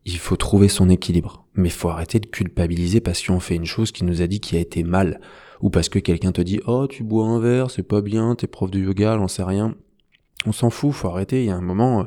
il 0.05 0.19
faut 0.19 0.37
trouver 0.37 0.69
son 0.69 0.88
équilibre. 0.88 1.47
Mais 1.55 1.69
faut 1.69 1.88
arrêter 1.88 2.21
de 2.21 2.27
culpabiliser 2.27 3.00
parce 3.00 3.23
qu'on 3.27 3.41
fait 3.41 3.56
une 3.56 3.67
chose 3.67 3.93
qui 3.93 4.05
nous 4.05 4.23
a 4.23 4.27
dit 4.27 4.41
qui 4.41 4.56
a 4.56 4.61
été 4.61 4.85
mal. 4.85 5.21
Ou 5.61 5.71
parce 5.71 5.88
que 5.88 5.99
quelqu'un 5.99 6.33
te 6.33 6.43
dit, 6.43 6.61
oh, 6.67 6.87
tu 6.87 7.03
bois 7.03 7.27
un 7.27 7.41
verre, 7.41 7.71
c'est 7.71 7.83
pas 7.83 8.03
bien, 8.03 8.35
t'es 8.35 8.47
prof 8.47 8.71
de 8.71 8.79
yoga, 8.79 9.17
j'en 9.17 9.29
sais 9.29 9.43
rien. 9.43 9.75
On 10.47 10.53
s'en 10.53 10.71
fout, 10.71 10.93
faut 10.93 11.09
arrêter. 11.09 11.43
Il 11.43 11.47
y 11.47 11.50
a 11.50 11.56
un 11.56 11.62
moment, 11.62 12.00
euh, 12.00 12.05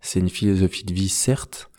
c'est 0.00 0.20
une 0.20 0.30
philosophie 0.30 0.84
de 0.84 0.92
vie, 0.92 1.08
certes, 1.08 1.70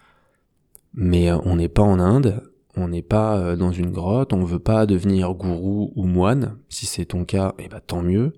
mais 0.93 1.31
euh, 1.31 1.37
on 1.43 1.55
n'est 1.55 1.67
pas 1.67 1.81
en 1.81 1.99
Inde, 1.99 2.43
on 2.75 2.87
n'est 2.87 3.01
pas 3.01 3.37
euh, 3.37 3.55
dans 3.55 3.71
une 3.71 3.91
grotte, 3.91 4.33
on 4.33 4.43
veut 4.43 4.59
pas 4.59 4.85
devenir 4.85 5.33
gourou 5.33 5.91
ou 5.95 6.05
moine. 6.05 6.57
Si 6.69 6.85
c'est 6.85 7.05
ton 7.05 7.25
cas, 7.25 7.55
eh 7.59 7.67
ben, 7.67 7.81
tant 7.85 8.01
mieux. 8.01 8.33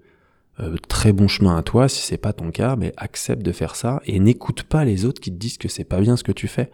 Euh, 0.62 0.76
très 0.88 1.12
bon 1.12 1.28
chemin 1.28 1.58
à 1.58 1.64
toi, 1.64 1.90
si 1.90 2.02
c'est 2.02 2.18
pas 2.18 2.34
ton 2.34 2.52
cas, 2.52 2.76
mais 2.76 2.94
accepte 2.98 3.42
de 3.42 3.52
faire 3.52 3.76
ça 3.76 4.02
et 4.06 4.20
n'écoute 4.20 4.64
pas 4.64 4.86
les 4.86 5.06
autres 5.06 5.22
qui 5.22 5.32
te 5.32 5.38
disent 5.38 5.58
que 5.58 5.68
c'est 5.68 5.84
pas 5.84 6.00
bien 6.00 6.18
ce 6.18 6.24
que 6.24 6.32
tu 6.32 6.48
fais. 6.48 6.72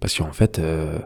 Parce 0.00 0.16
qu'en 0.16 0.32
fait, 0.32 0.58
euh, 0.58 0.98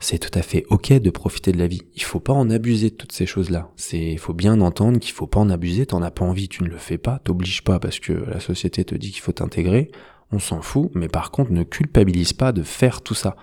c'est 0.00 0.18
tout 0.18 0.36
à 0.36 0.42
fait 0.42 0.64
ok 0.70 0.92
de 0.92 1.10
profiter 1.10 1.52
de 1.52 1.58
la 1.58 1.66
vie. 1.66 1.82
Il 1.94 2.02
faut 2.02 2.20
pas 2.20 2.32
en 2.32 2.50
abuser 2.50 2.90
de 2.90 2.94
toutes 2.94 3.12
ces 3.12 3.26
choses-là. 3.26 3.70
C'est, 3.76 3.98
il 4.00 4.18
faut 4.18 4.34
bien 4.34 4.60
entendre 4.60 4.98
qu'il 4.98 5.12
faut 5.12 5.26
pas 5.26 5.40
en 5.40 5.50
abuser. 5.50 5.86
T'en 5.86 6.02
as 6.02 6.10
pas 6.10 6.24
envie, 6.24 6.48
tu 6.48 6.62
ne 6.62 6.68
le 6.68 6.78
fais 6.78 6.98
pas. 6.98 7.20
T'obliges 7.20 7.62
pas 7.62 7.78
parce 7.78 8.00
que 8.00 8.12
la 8.12 8.40
société 8.40 8.84
te 8.84 8.94
dit 8.94 9.10
qu'il 9.12 9.22
faut 9.22 9.32
t'intégrer. 9.32 9.90
On 10.30 10.38
s'en 10.38 10.62
fout. 10.62 10.90
Mais 10.94 11.08
par 11.08 11.30
contre, 11.30 11.52
ne 11.52 11.62
culpabilise 11.62 12.32
pas 12.32 12.52
de 12.52 12.62
faire 12.62 13.02
tout 13.02 13.14
ça. 13.14 13.36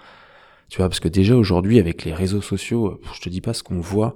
Tu 0.69 0.77
vois, 0.77 0.89
parce 0.89 0.99
que 0.99 1.07
déjà 1.07 1.35
aujourd'hui, 1.35 1.79
avec 1.79 2.05
les 2.05 2.13
réseaux 2.13 2.41
sociaux, 2.41 2.87
euh, 2.87 3.01
je 3.13 3.21
te 3.21 3.29
dis 3.29 3.41
pas 3.41 3.53
ce 3.53 3.63
qu'on 3.63 3.79
voit 3.79 4.15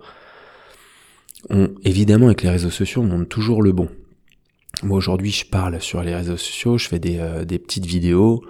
on, 1.50 1.70
évidemment, 1.84 2.28
avec 2.28 2.44
les 2.44 2.50
réseaux 2.50 2.70
sociaux, 2.70 3.02
on 3.02 3.06
montre 3.06 3.30
toujours 3.30 3.62
le 3.62 3.72
bon. 3.72 3.90
Moi, 4.84 4.98
aujourd'hui, 4.98 5.32
je 5.32 5.46
parle 5.46 5.82
sur 5.82 6.04
les 6.04 6.16
réseaux 6.16 6.38
sociaux, 6.38 6.78
je 6.78 6.88
fais 6.88 7.00
des, 7.00 7.18
euh, 7.20 7.46
petites 7.46 7.86
vidéos 7.86 8.44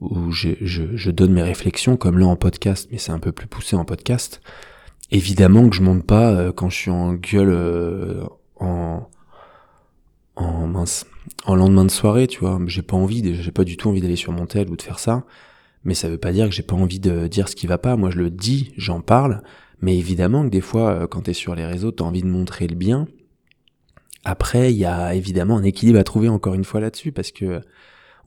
où 0.00 0.32
je, 0.32 1.10
donne 1.10 1.32
mes 1.32 1.42
réflexions, 1.42 1.96
comme 1.96 2.18
là 2.18 2.26
en 2.26 2.36
podcast, 2.36 2.88
mais 2.90 2.98
c'est 2.98 3.12
un 3.12 3.20
peu 3.20 3.32
plus 3.32 3.46
poussé 3.46 3.76
en 3.76 3.84
podcast. 3.84 4.40
Évidemment 5.10 5.68
que 5.68 5.76
je 5.76 5.82
monte 5.82 6.04
pas 6.04 6.30
euh, 6.32 6.52
quand 6.52 6.70
je 6.70 6.76
suis 6.76 6.90
en 6.90 7.14
gueule 7.14 7.50
euh, 7.50 8.24
en, 8.56 9.08
en 10.36 10.66
mince, 10.66 11.06
en 11.44 11.54
lendemain 11.54 11.84
de 11.84 11.90
soirée, 11.90 12.26
tu 12.26 12.40
vois. 12.40 12.58
J'ai 12.66 12.82
pas 12.82 12.96
envie, 12.96 13.34
j'ai 13.40 13.52
pas 13.52 13.64
du 13.64 13.76
tout 13.76 13.88
envie 13.88 14.00
d'aller 14.00 14.16
sur 14.16 14.32
mon 14.32 14.46
tel 14.46 14.70
ou 14.70 14.76
de 14.76 14.82
faire 14.82 14.98
ça. 14.98 15.24
Mais 15.84 15.94
ça 15.94 16.08
veut 16.08 16.18
pas 16.18 16.32
dire 16.32 16.48
que 16.48 16.54
j'ai 16.54 16.62
pas 16.62 16.76
envie 16.76 17.00
de 17.00 17.26
dire 17.26 17.48
ce 17.48 17.56
qui 17.56 17.66
va 17.66 17.78
pas. 17.78 17.96
Moi, 17.96 18.10
je 18.10 18.18
le 18.18 18.30
dis, 18.30 18.72
j'en 18.76 19.00
parle, 19.00 19.42
mais 19.82 19.96
évidemment 19.96 20.44
que 20.44 20.48
des 20.48 20.60
fois, 20.60 20.90
euh, 20.90 21.06
quand 21.06 21.22
tu 21.22 21.30
es 21.30 21.34
sur 21.34 21.54
les 21.54 21.66
réseaux, 21.66 21.92
tu 21.92 22.02
as 22.02 22.06
envie 22.06 22.22
de 22.22 22.28
montrer 22.28 22.66
le 22.66 22.76
bien. 22.76 23.06
Après, 24.24 24.72
il 24.72 24.78
y 24.78 24.84
a 24.84 25.14
évidemment 25.14 25.58
un 25.58 25.64
équilibre 25.64 25.98
à 25.98 26.04
trouver 26.04 26.28
encore 26.28 26.54
une 26.54 26.64
fois 26.64 26.80
là-dessus, 26.80 27.12
parce 27.12 27.32
que 27.32 27.60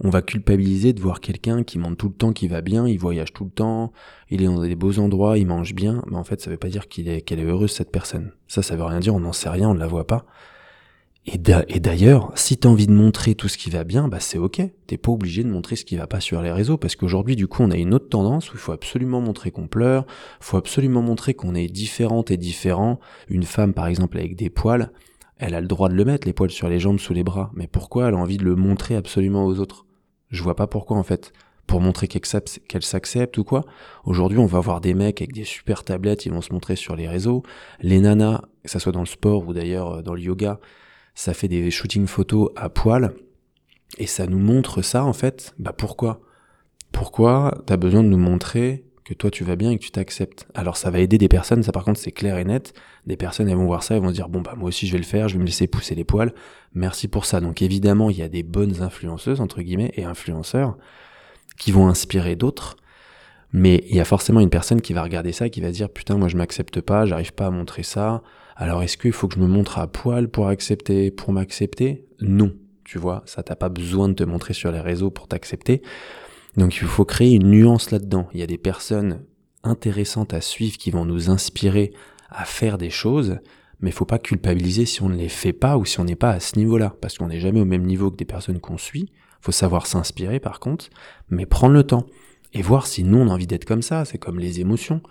on 0.02 0.10
va 0.10 0.22
culpabiliser 0.22 0.92
de 0.92 1.00
voir 1.00 1.22
quelqu'un 1.22 1.64
qui 1.64 1.80
montre 1.80 1.96
tout 1.96 2.10
le 2.10 2.16
temps 2.16 2.34
qu'il 2.34 2.50
va 2.50 2.62
bien, 2.62 2.88
il 2.88 3.00
voyage 3.00 3.32
tout 3.32 3.46
le 3.46 3.50
temps, 3.50 3.94
il 4.30 4.42
est 4.42 4.46
dans 4.46 4.62
des 4.62 4.76
beaux 4.76 5.00
endroits, 5.00 5.38
il 5.38 5.48
mange 5.48 5.74
bien, 5.74 6.04
mais 6.08 6.18
en 6.18 6.24
fait 6.26 6.42
ça 6.42 6.50
veut 6.50 6.58
pas 6.58 6.68
dire 6.68 6.90
qu'il 6.90 7.24
qu'elle 7.24 7.40
est 7.40 7.46
heureuse 7.46 7.72
cette 7.72 7.92
personne. 7.92 8.32
Ça 8.48 8.62
ça 8.62 8.76
veut 8.76 8.84
rien 8.84 9.00
dire, 9.00 9.16
on 9.16 9.22
n'en 9.22 9.32
sait 9.32 9.50
rien, 9.50 9.70
on 9.70 9.74
ne 9.74 9.80
la 9.80 9.88
voit 9.88 10.06
pas. 10.06 10.26
Et 11.28 11.40
d'ailleurs, 11.40 12.32
si 12.36 12.56
t'as 12.56 12.70
envie 12.70 12.86
de 12.86 12.94
montrer 12.94 13.34
tout 13.34 13.48
ce 13.48 13.58
qui 13.58 13.72
va 13.72 13.84
bien, 13.84 14.08
bah 14.08 14.20
c'est 14.20 14.38
ok. 14.38 14.62
T'es 14.86 14.98
pas 14.98 15.12
obligé 15.12 15.44
de 15.44 15.50
montrer 15.50 15.76
ce 15.76 15.84
qui 15.84 15.96
va 15.96 16.06
pas 16.06 16.20
sur 16.20 16.40
les 16.44 16.52
réseaux, 16.52 16.78
parce 16.78 16.96
qu'aujourd'hui, 16.96 17.36
du 17.36 17.48
coup, 17.48 17.64
on 17.64 17.72
a 17.72 17.78
une 17.78 17.96
autre 17.96 18.10
tendance 18.10 18.52
où 18.52 18.58
il 18.58 18.60
faut 18.60 18.74
absolument 18.74 19.22
montrer 19.22 19.50
qu'on 19.50 19.68
pleure, 19.68 20.06
faut 20.40 20.58
absolument 20.58 21.02
montrer 21.02 21.34
qu'on 21.34 21.56
est 21.56 21.68
différente 21.68 22.30
et 22.30 22.38
différent. 22.38 23.00
Une 23.28 23.44
femme, 23.44 23.74
par 23.74 23.88
exemple, 23.88 24.20
avec 24.20 24.36
des 24.36 24.52
poils, 24.52 24.92
elle 25.38 25.56
a 25.56 25.62
le 25.62 25.68
droit 25.68 25.90
de 25.90 25.96
le 25.96 26.06
mettre, 26.06 26.28
les 26.28 26.34
poils 26.34 26.52
sur 26.52 26.70
les 26.70 26.80
jambes, 26.80 27.00
sous 27.00 27.14
les 27.14 27.24
bras. 27.24 27.52
Mais 27.56 27.68
pourquoi 27.68 28.08
elle 28.08 28.14
a 28.14 28.18
envie 28.18 28.38
de 28.38 28.44
le 28.44 28.56
montrer 28.56 28.96
absolument 28.96 29.46
aux 29.46 29.60
autres? 29.60 29.88
Je 30.30 30.44
vois 30.44 30.56
pas 30.56 30.68
pourquoi, 30.68 30.98
en 30.98 31.04
fait. 31.04 31.34
Pour 31.66 31.82
montrer 31.82 32.08
qu'elle 32.08 32.84
s'accepte 32.84 33.40
ou 33.40 33.44
quoi 33.44 33.66
Aujourd'hui, 34.04 34.38
on 34.38 34.46
va 34.46 34.60
voir 34.60 34.80
des 34.80 34.94
mecs 34.94 35.22
avec 35.22 35.34
des 35.34 35.44
super 35.44 35.84
tablettes, 35.84 36.28
ils 36.28 36.32
vont 36.32 36.42
se 36.42 36.54
montrer 36.54 36.76
sur 36.76 36.96
les 36.96 37.08
réseaux. 37.08 37.42
Les 37.82 38.00
nanas, 38.00 38.42
que 38.64 38.70
ça 38.70 38.78
soit 38.78 38.92
dans 38.92 39.00
le 39.00 39.08
sport 39.08 39.48
ou 39.48 39.54
d'ailleurs 39.54 39.96
euh, 39.96 40.02
dans 40.04 40.14
le 40.14 40.22
yoga, 40.22 40.60
ça 41.16 41.34
fait 41.34 41.48
des 41.48 41.72
shootings 41.72 42.08
photos 42.08 42.52
à 42.56 42.70
poil, 42.70 43.16
et 43.98 44.08
ça 44.08 44.28
nous 44.28 44.40
montre 44.40 44.82
ça 44.82 45.04
en 45.06 45.14
fait. 45.14 45.56
Bah 45.58 45.74
pourquoi? 45.76 46.22
Pourquoi 46.92 47.64
t'as 47.66 47.78
besoin 47.78 48.04
de 48.04 48.10
nous 48.10 48.18
montrer 48.18 48.86
que 49.06 49.14
toi 49.14 49.30
tu 49.30 49.44
vas 49.44 49.56
bien 49.56 49.72
et 49.72 49.78
que 49.78 49.84
tu 49.84 49.92
t'acceptes? 49.92 50.48
Alors 50.54 50.78
ça 50.78 50.90
va 50.92 51.00
aider 51.00 51.18
des 51.18 51.28
personnes, 51.28 51.64
ça 51.64 51.72
par 51.72 51.84
contre 51.84 52.00
c'est 52.00 52.12
clair 52.12 52.38
et 52.38 52.44
net. 52.44 52.74
Des 53.06 53.18
personnes 53.18 53.48
elles 53.48 53.56
vont 53.56 53.66
voir 53.66 53.84
ça, 53.84 53.96
elles 53.96 54.02
vont 54.02 54.10
se 54.10 54.14
dire 54.14 54.30
bon 54.30 54.42
bah 54.42 54.54
moi 54.58 54.68
aussi 54.68 54.88
je 54.88 54.92
vais 54.92 54.98
le 54.98 55.04
faire, 55.04 55.28
je 55.28 55.36
vais 55.36 55.40
me 55.40 55.46
laisser 55.46 55.68
pousser 55.68 55.96
les 55.96 56.04
poils. 56.04 56.34
Merci 56.74 57.08
pour 57.08 57.26
ça. 57.26 57.40
Donc 57.40 57.62
évidemment 57.62 58.10
il 58.10 58.18
y 58.18 58.22
a 58.22 58.30
des 58.30 58.44
bonnes 58.44 58.82
influenceuses 58.82 59.40
entre 59.42 59.62
guillemets 59.62 59.92
et 59.96 60.04
influenceurs 60.04 60.78
qui 61.58 61.72
vont 61.72 61.88
inspirer 61.88 62.36
d'autres. 62.36 62.76
Mais 63.54 63.86
il 63.90 63.96
y 63.96 64.02
a 64.02 64.06
forcément 64.06 64.42
une 64.42 64.50
personne 64.50 64.82
qui 64.82 64.92
va 64.92 65.04
regarder 65.04 65.32
ça, 65.32 65.48
qui 65.50 65.62
va 65.62 65.72
dire 65.72 65.90
putain 65.90 66.18
moi 66.18 66.28
je 66.28 66.36
m'accepte 66.36 66.82
pas, 66.82 67.06
j'arrive 67.06 67.32
pas 67.34 67.46
à 67.46 67.52
montrer 67.52 67.84
ça. 67.84 68.22
Alors 68.56 68.84
est-ce 68.84 68.98
qu'il 68.98 69.12
faut 69.12 69.28
que 69.28 69.36
je 69.36 69.40
me 69.40 69.48
montre 69.48 69.80
à 69.80 69.88
poil 69.88 70.30
pour 70.30 70.48
accepter, 70.48 71.12
pour 71.12 71.34
m'accepter? 71.34 72.06
Non, 72.22 72.54
tu 72.86 72.98
vois, 72.98 73.22
ça 73.26 73.44
t'as 73.44 73.56
pas 73.56 73.70
besoin 73.70 74.08
de 74.08 74.14
te 74.14 74.24
montrer 74.24 74.54
sur 74.54 74.72
les 74.72 74.80
réseaux 74.80 75.12
pour 75.12 75.28
t'accepter. 75.28 75.82
Donc 76.56 76.78
il 76.78 76.88
faut 76.88 77.04
créer 77.04 77.34
une 77.34 77.52
nuance 77.52 77.92
là-dedans. 77.92 78.30
Il 78.34 78.40
y 78.40 78.44
a 78.44 78.48
des 78.48 78.58
personnes 78.58 79.22
intéressantes 79.64 80.34
à 80.34 80.40
suivre 80.40 80.78
qui 80.78 80.90
vont 80.92 81.04
nous 81.04 81.30
inspirer 81.30 81.92
à 82.30 82.46
faire 82.46 82.78
des 82.78 82.90
choses, 82.90 83.40
mais 83.82 83.90
il 83.90 83.94
faut 83.94 84.06
pas 84.06 84.20
culpabiliser 84.20 84.86
si 84.86 85.02
on 85.02 85.10
ne 85.10 85.18
les 85.18 85.30
fait 85.30 85.54
pas 85.54 85.78
ou 85.78 85.84
si 85.84 86.00
on 86.00 86.06
n'est 86.06 86.16
pas 86.16 86.32
à 86.32 86.40
ce 86.40 86.58
niveau-là, 86.58 86.96
parce 87.02 87.18
qu'on 87.18 87.28
n'est 87.28 87.42
jamais 87.42 87.60
au 87.60 87.66
même 87.66 87.86
niveau 87.86 88.10
que 88.10 88.16
des 88.16 88.26
personnes 88.26 88.60
qu'on 88.60 88.78
suit. 88.78 89.12
Faut 89.42 89.52
savoir 89.52 89.86
s'inspirer 89.86 90.40
par 90.40 90.62
contre, 90.62 90.90
mais 91.30 91.46
prendre 91.46 91.74
le 91.74 91.84
temps 91.84 92.06
et 92.54 92.62
voir 92.62 92.88
si 92.88 93.04
nous 93.04 93.18
on 93.18 93.28
a 93.28 93.32
envie 93.32 93.48
d'être 93.48 93.66
comme 93.66 93.82
ça. 93.82 94.06
C'est 94.06 94.18
comme 94.18 94.40
les 94.40 94.62
émotions. 94.62 95.02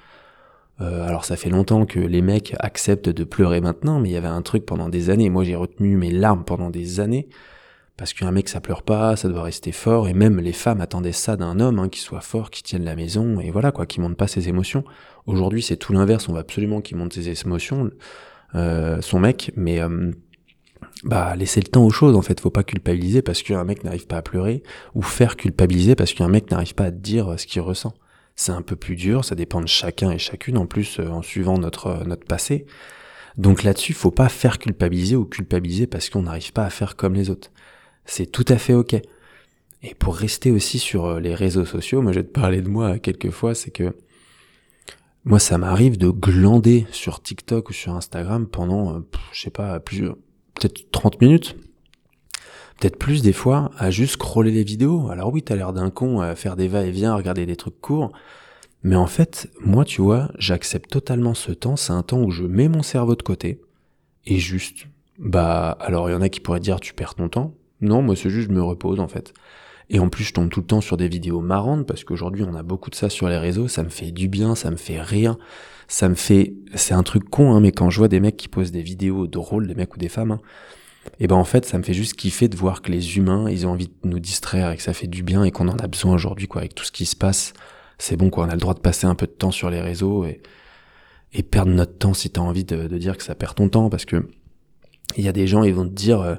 Euh, 0.81 1.07
alors 1.07 1.25
ça 1.25 1.37
fait 1.37 1.51
longtemps 1.51 1.87
que 1.87 2.01
les 2.01 2.23
mecs 2.23 2.57
acceptent 2.59 3.09
de 3.09 3.25
pleurer 3.25 3.61
maintenant, 3.61 4.01
mais 4.01 4.11
il 4.11 4.13
y 4.13 4.17
avait 4.17 4.27
un 4.27 4.43
truc 4.43 4.67
pendant 4.67 4.89
des 4.89 5.11
années. 5.11 5.31
Moi 5.31 5.45
j'ai 5.45 5.55
retenu 5.57 5.97
mes 5.97 6.11
larmes 6.11 6.45
pendant 6.45 6.71
des 6.71 7.01
années 7.01 7.29
parce 7.97 8.13
qu'un 8.13 8.33
mec 8.33 8.49
ça 8.49 8.61
pleure 8.61 8.83
pas, 8.83 9.15
ça 9.17 9.29
doit 9.29 9.43
rester 9.45 9.71
fort, 9.71 10.09
et 10.09 10.15
même 10.15 10.41
les 10.41 10.53
femmes 10.53 10.81
attendaient 10.81 11.13
ça 11.13 11.37
d'un 11.37 11.61
homme, 11.61 11.79
hein, 11.79 11.89
qui 11.89 12.01
soit 12.01 12.21
fort, 12.21 12.51
qui 12.51 12.63
tienne 12.63 12.85
la 12.85 12.97
maison, 12.97 13.39
et 13.39 13.51
voilà 13.53 13.71
quoi, 13.71 13.87
qui 13.87 14.01
monte 14.01 14.17
pas 14.17 14.27
ses 14.27 14.49
émotions. 14.49 14.85
Aujourd'hui 15.27 15.63
c'est 15.63 15.77
tout 15.77 15.93
l'inverse, 15.93 16.29
on 16.29 16.33
va 16.33 16.41
absolument 16.41 16.81
qu'il 16.81 16.97
monte 16.97 17.13
ses 17.13 17.41
émotions, 17.41 17.91
euh, 18.57 19.01
son 19.01 19.21
mec, 19.21 19.53
mais 19.55 19.81
euh, 19.81 20.11
bah 21.05 21.37
laisser 21.37 21.61
le 21.61 21.69
temps 21.69 21.85
aux 21.85 21.91
choses 21.91 22.17
en 22.17 22.23
fait, 22.23 22.41
faut 22.41 22.51
pas 22.51 22.65
culpabiliser 22.65 23.23
parce 23.23 23.43
qu'un 23.43 23.63
mec 23.63 23.85
n'arrive 23.85 24.09
pas 24.09 24.17
à 24.17 24.23
pleurer, 24.23 24.65
ou 24.97 25.03
faire 25.03 25.37
culpabiliser 25.37 25.95
parce 25.95 26.15
qu'un 26.15 26.29
mec 26.29 26.51
n'arrive 26.51 26.75
pas 26.75 26.87
à 26.87 26.91
dire 26.91 27.39
ce 27.39 27.47
qu'il 27.47 27.61
ressent. 27.61 27.95
C'est 28.37 28.53
un 28.53 28.63
peu 28.63 28.77
plus 28.77 28.97
dur, 28.97 29.25
ça 29.25 29.35
dépend 29.35 29.61
de 29.61 29.69
chacun 29.69 30.11
et 30.11 30.19
chacune 30.19 30.59
en 30.59 30.67
plus 30.67 30.99
euh, 30.99 31.09
en 31.09 31.23
suivant 31.23 31.59
notre 31.59 32.05
notre 32.07 32.27
passé. 32.27 32.67
Donc 33.37 33.63
là-dessus, 33.63 33.95
faut 33.95 34.11
pas 34.11 34.29
faire 34.29 34.59
culpabiliser 34.59 35.17
ou 35.17 35.25
culpabiliser 35.25 35.87
parce 35.87 36.09
qu'on 36.11 36.23
n'arrive 36.23 36.53
pas 36.53 36.65
à 36.65 36.71
faire 36.71 36.97
comme 36.97 37.15
les 37.15 37.31
autres 37.31 37.51
c'est 38.05 38.27
tout 38.27 38.45
à 38.49 38.59
fait 38.59 38.75
ok. 38.75 38.95
Et 39.83 39.95
pour 39.95 40.17
rester 40.17 40.51
aussi 40.51 40.79
sur 40.79 41.07
euh, 41.07 41.21
les 41.21 41.35
réseaux 41.35 41.65
sociaux, 41.65 42.03
moi 42.03 42.13
je 42.13 42.21
vais 42.21 42.27
te 42.27 42.33
parler 42.33 42.63
de 42.63 42.69
moi 42.69 42.99
quelques 42.99 43.31
fois, 43.31 43.55
c'est 43.55 43.71
que 43.71 43.97
moi 45.25 45.39
ça 45.39 45.59
m'arrive 45.59 45.99
de 45.99 46.09
glander 46.09 46.87
sur 46.91 47.23
TikTok 47.23 47.71
ou 47.71 47.73
sur 47.73 47.95
Instagram 47.95 48.47
pendant, 48.47 48.97
euh, 48.97 49.01
je 49.33 49.43
sais 49.43 49.51
pas, 49.51 49.81
plus 49.81 50.09
peut-être 50.55 50.91
30 50.91 51.21
minutes, 51.21 51.57
peut-être 52.79 52.99
plus 52.99 53.23
des 53.23 53.33
fois, 53.33 53.71
à 53.79 53.91
juste 53.91 54.15
scroller 54.15 54.51
les 54.51 54.65
vidéos. 54.65 55.09
Alors 55.11 55.33
oui, 55.33 55.43
t'as 55.43 55.57
l'air 55.57 55.73
d'un 55.73 55.91
con 55.91 56.21
à 56.21 56.35
faire 56.35 56.57
des 56.57 56.69
va-et-vient, 56.69 57.13
à 57.13 57.17
regarder 57.17 57.47
des 57.47 57.57
trucs 57.57 57.81
courts, 57.81 58.13
mais 58.83 58.97
en 58.97 59.07
fait, 59.07 59.51
moi 59.61 59.85
tu 59.85 60.03
vois, 60.03 60.31
j'accepte 60.39 60.91
totalement 60.91 61.35
ce 61.35 61.53
temps, 61.53 61.77
c'est 61.77 61.93
un 61.93 62.03
temps 62.03 62.23
où 62.23 62.31
je 62.31 62.45
mets 62.45 62.69
mon 62.69 62.83
cerveau 62.83 63.17
de 63.17 63.23
côté, 63.23 63.61
et 64.27 64.39
juste, 64.39 64.87
bah 65.19 65.71
alors 65.81 66.09
il 66.09 66.13
y 66.13 66.17
en 66.17 66.23
a 66.23 66.29
qui 66.29 66.41
pourraient 66.41 66.61
dire 66.61 66.81
tu 66.81 66.95
perds 66.95 67.15
ton 67.15 67.29
temps, 67.29 67.55
non, 67.81 68.03
moi 68.03 68.17
c'est 68.17 68.31
juste 68.31 68.49
je 68.49 68.55
me 68.55 68.63
repose 68.63 69.01
en 69.01 69.09
fait. 69.09 69.33
Et 69.91 69.99
en 69.99 70.09
plus 70.09 70.25
je 70.25 70.33
tombe 70.33 70.49
tout 70.49 70.61
le 70.61 70.67
temps 70.67 70.81
sur 70.81 70.97
des 70.97 71.09
vidéos 71.09 71.41
marrantes 71.41 71.87
parce 71.87 72.05
qu'aujourd'hui 72.05 72.43
on 72.43 72.55
a 72.55 72.63
beaucoup 72.63 72.89
de 72.89 72.95
ça 72.95 73.11
sur 73.11 73.29
les 73.29 73.37
réseaux, 73.37 73.69
ça 73.69 73.83
me 73.83 73.91
fait 73.91 74.13
du 74.13 74.29
bien, 74.29 74.55
ça 74.55 74.71
me 74.71 74.77
fait 74.77 75.01
rire, 75.01 75.37
ça 75.89 76.09
me 76.09 76.15
fait... 76.15 76.55
C'est 76.75 76.95
un 76.95 77.03
truc 77.03 77.29
con, 77.29 77.53
hein, 77.53 77.61
mais 77.61 77.71
quand 77.71 77.91
je 77.91 77.99
vois 77.99 78.09
des 78.09 78.21
mecs 78.21 78.39
qui 78.39 78.49
posent 78.49 78.73
des 78.73 78.83
vidéos 78.83 79.27
drôles, 79.27 79.67
des 79.67 79.75
mecs 79.75 79.95
ou 79.95 79.99
des 79.99 80.09
femmes, 80.09 80.31
hein, 80.31 80.41
et 81.21 81.27
ben 81.27 81.37
en 81.37 81.45
fait 81.45 81.65
ça 81.65 81.79
me 81.79 81.83
fait 81.83 81.95
juste 81.95 82.15
kiffer 82.15 82.49
de 82.49 82.57
voir 82.57 82.83
que 82.83 82.91
les 82.91 83.17
humains 83.17 83.49
ils 83.51 83.67
ont 83.67 83.71
envie 83.71 83.89
de 83.89 84.09
nous 84.09 84.19
distraire 84.19 84.71
et 84.71 84.77
que 84.77 84.83
ça 84.83 84.93
fait 84.93 85.07
du 85.07 85.23
bien 85.23 85.45
et 85.45 85.51
qu'on 85.51 85.69
en 85.69 85.77
a 85.77 85.87
besoin 85.87 86.15
aujourd'hui 86.15 86.49
quoi, 86.49 86.61
avec 86.61 86.75
tout 86.75 86.85
ce 86.85 86.93
qui 86.93 87.07
se 87.07 87.17
passe. 87.17 87.53
C'est 87.99 88.17
bon 88.17 88.31
quoi, 88.31 88.47
on 88.47 88.49
a 88.49 88.55
le 88.55 88.61
droit 88.61 88.75
de 88.75 88.81
passer 88.81 89.07
un 89.07 89.15
peu 89.15 89.27
de 89.27 89.33
temps 89.33 89.51
sur 89.51 89.71
les 89.71 89.81
réseaux 89.81 90.25
et, 90.25 90.41
perdre 91.51 91.73
notre 91.73 91.99
temps 91.99 92.15
si 92.15 92.31
t'as 92.31 92.41
envie 92.41 92.65
de, 92.65 92.87
dire 92.99 93.17
que 93.17 93.25
ça 93.25 93.35
perd 93.35 93.57
ton 93.57 93.69
temps 93.69 93.91
parce 93.91 94.05
que 94.05 94.29
il 95.17 95.25
y 95.25 95.29
a 95.29 95.33
des 95.33 95.47
gens 95.47 95.63
ils 95.63 95.75
vont 95.75 95.85
te 95.85 95.95
dire... 95.95 96.21
Euh, 96.21 96.37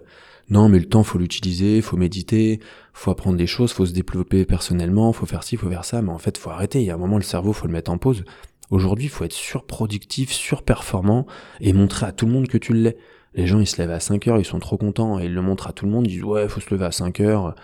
non 0.48 0.70
mais 0.70 0.78
le 0.78 0.86
temps 0.86 1.04
faut 1.04 1.18
l'utiliser, 1.18 1.82
faut 1.82 1.98
méditer, 1.98 2.60
faut 2.94 3.10
apprendre 3.10 3.36
des 3.36 3.48
choses, 3.48 3.72
faut 3.72 3.88
se 3.88 3.94
développer 3.94 4.46
personnellement, 4.46 5.12
faut 5.12 5.26
faire 5.26 5.42
ci, 5.42 5.58
faut 5.58 5.68
faire 5.68 5.84
ça, 5.84 6.04
mais 6.04 6.12
en 6.12 6.20
fait 6.20 6.38
faut 6.38 6.52
arrêter, 6.52 6.82
il 6.82 6.86
y 6.86 6.92
a 6.92 6.94
un 6.94 6.98
moment 6.98 7.18
le 7.18 7.24
cerveau 7.24 7.52
faut 7.52 7.66
le 7.66 7.74
mettre 7.74 7.90
en 7.90 7.98
pause. 7.98 8.24
Aujourd'hui, 8.72 9.10
faut 9.10 9.24
être 9.24 9.34
surproductif, 9.34 10.32
surperformant 10.32 11.28
et 11.62 11.74
montrer 11.74 12.08
à 12.08 12.12
tout 12.12 12.26
le 12.26 12.32
monde 12.32 12.48
que 12.48 12.58
tu 12.58 12.74
l'es. 12.74 12.98
Les 13.36 13.48
gens, 13.48 13.60
ils 13.60 13.68
se 13.68 13.82
lèvent 13.82 13.92
à 13.92 14.00
5 14.00 14.28
heures, 14.28 14.38
ils 14.38 14.46
sont 14.46 14.60
trop 14.60 14.78
contents 14.78 15.20
et 15.20 15.26
ils 15.26 15.34
le 15.34 15.42
montrent 15.42 15.68
à 15.68 15.74
tout 15.74 15.86
le 15.86 15.92
monde, 15.92 16.08
ils 16.08 16.16
disent 16.16 16.24
ouais, 16.24 16.48
faut 16.48 16.62
se 16.62 16.74
lever 16.74 16.86
à 16.86 16.92
5 16.92 17.20
heures. 17.20 17.56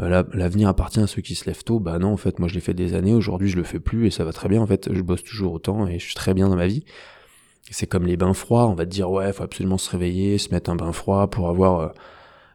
Euh, 0.00 0.24
l'avenir 0.32 0.68
appartient 0.68 1.00
à 1.00 1.06
ceux 1.06 1.20
qui 1.22 1.34
se 1.34 1.44
lèvent 1.46 1.64
tôt. 1.64 1.78
Bah 1.78 1.98
non, 1.98 2.12
en 2.12 2.16
fait, 2.16 2.38
moi 2.38 2.48
je 2.48 2.54
l'ai 2.54 2.60
fait 2.60 2.74
des 2.74 2.94
années, 2.94 3.14
aujourd'hui 3.14 3.48
je 3.48 3.56
le 3.56 3.64
fais 3.64 3.80
plus 3.80 4.06
et 4.06 4.10
ça 4.10 4.24
va 4.24 4.32
très 4.32 4.48
bien. 4.48 4.62
En 4.62 4.66
fait, 4.66 4.88
je 4.92 5.02
bosse 5.02 5.22
toujours 5.22 5.52
autant 5.52 5.86
et 5.86 5.98
je 5.98 6.04
suis 6.04 6.14
très 6.14 6.34
bien 6.34 6.48
dans 6.48 6.56
ma 6.56 6.66
vie. 6.66 6.84
C'est 7.70 7.86
comme 7.86 8.06
les 8.06 8.16
bains 8.16 8.34
froids, 8.34 8.66
on 8.66 8.74
va 8.74 8.84
te 8.84 8.90
dire 8.90 9.10
ouais, 9.10 9.32
faut 9.32 9.44
absolument 9.44 9.78
se 9.78 9.90
réveiller, 9.90 10.38
se 10.38 10.50
mettre 10.50 10.70
un 10.70 10.76
bain 10.76 10.92
froid 10.92 11.28
pour 11.28 11.48
avoir 11.48 11.80
euh, 11.80 11.88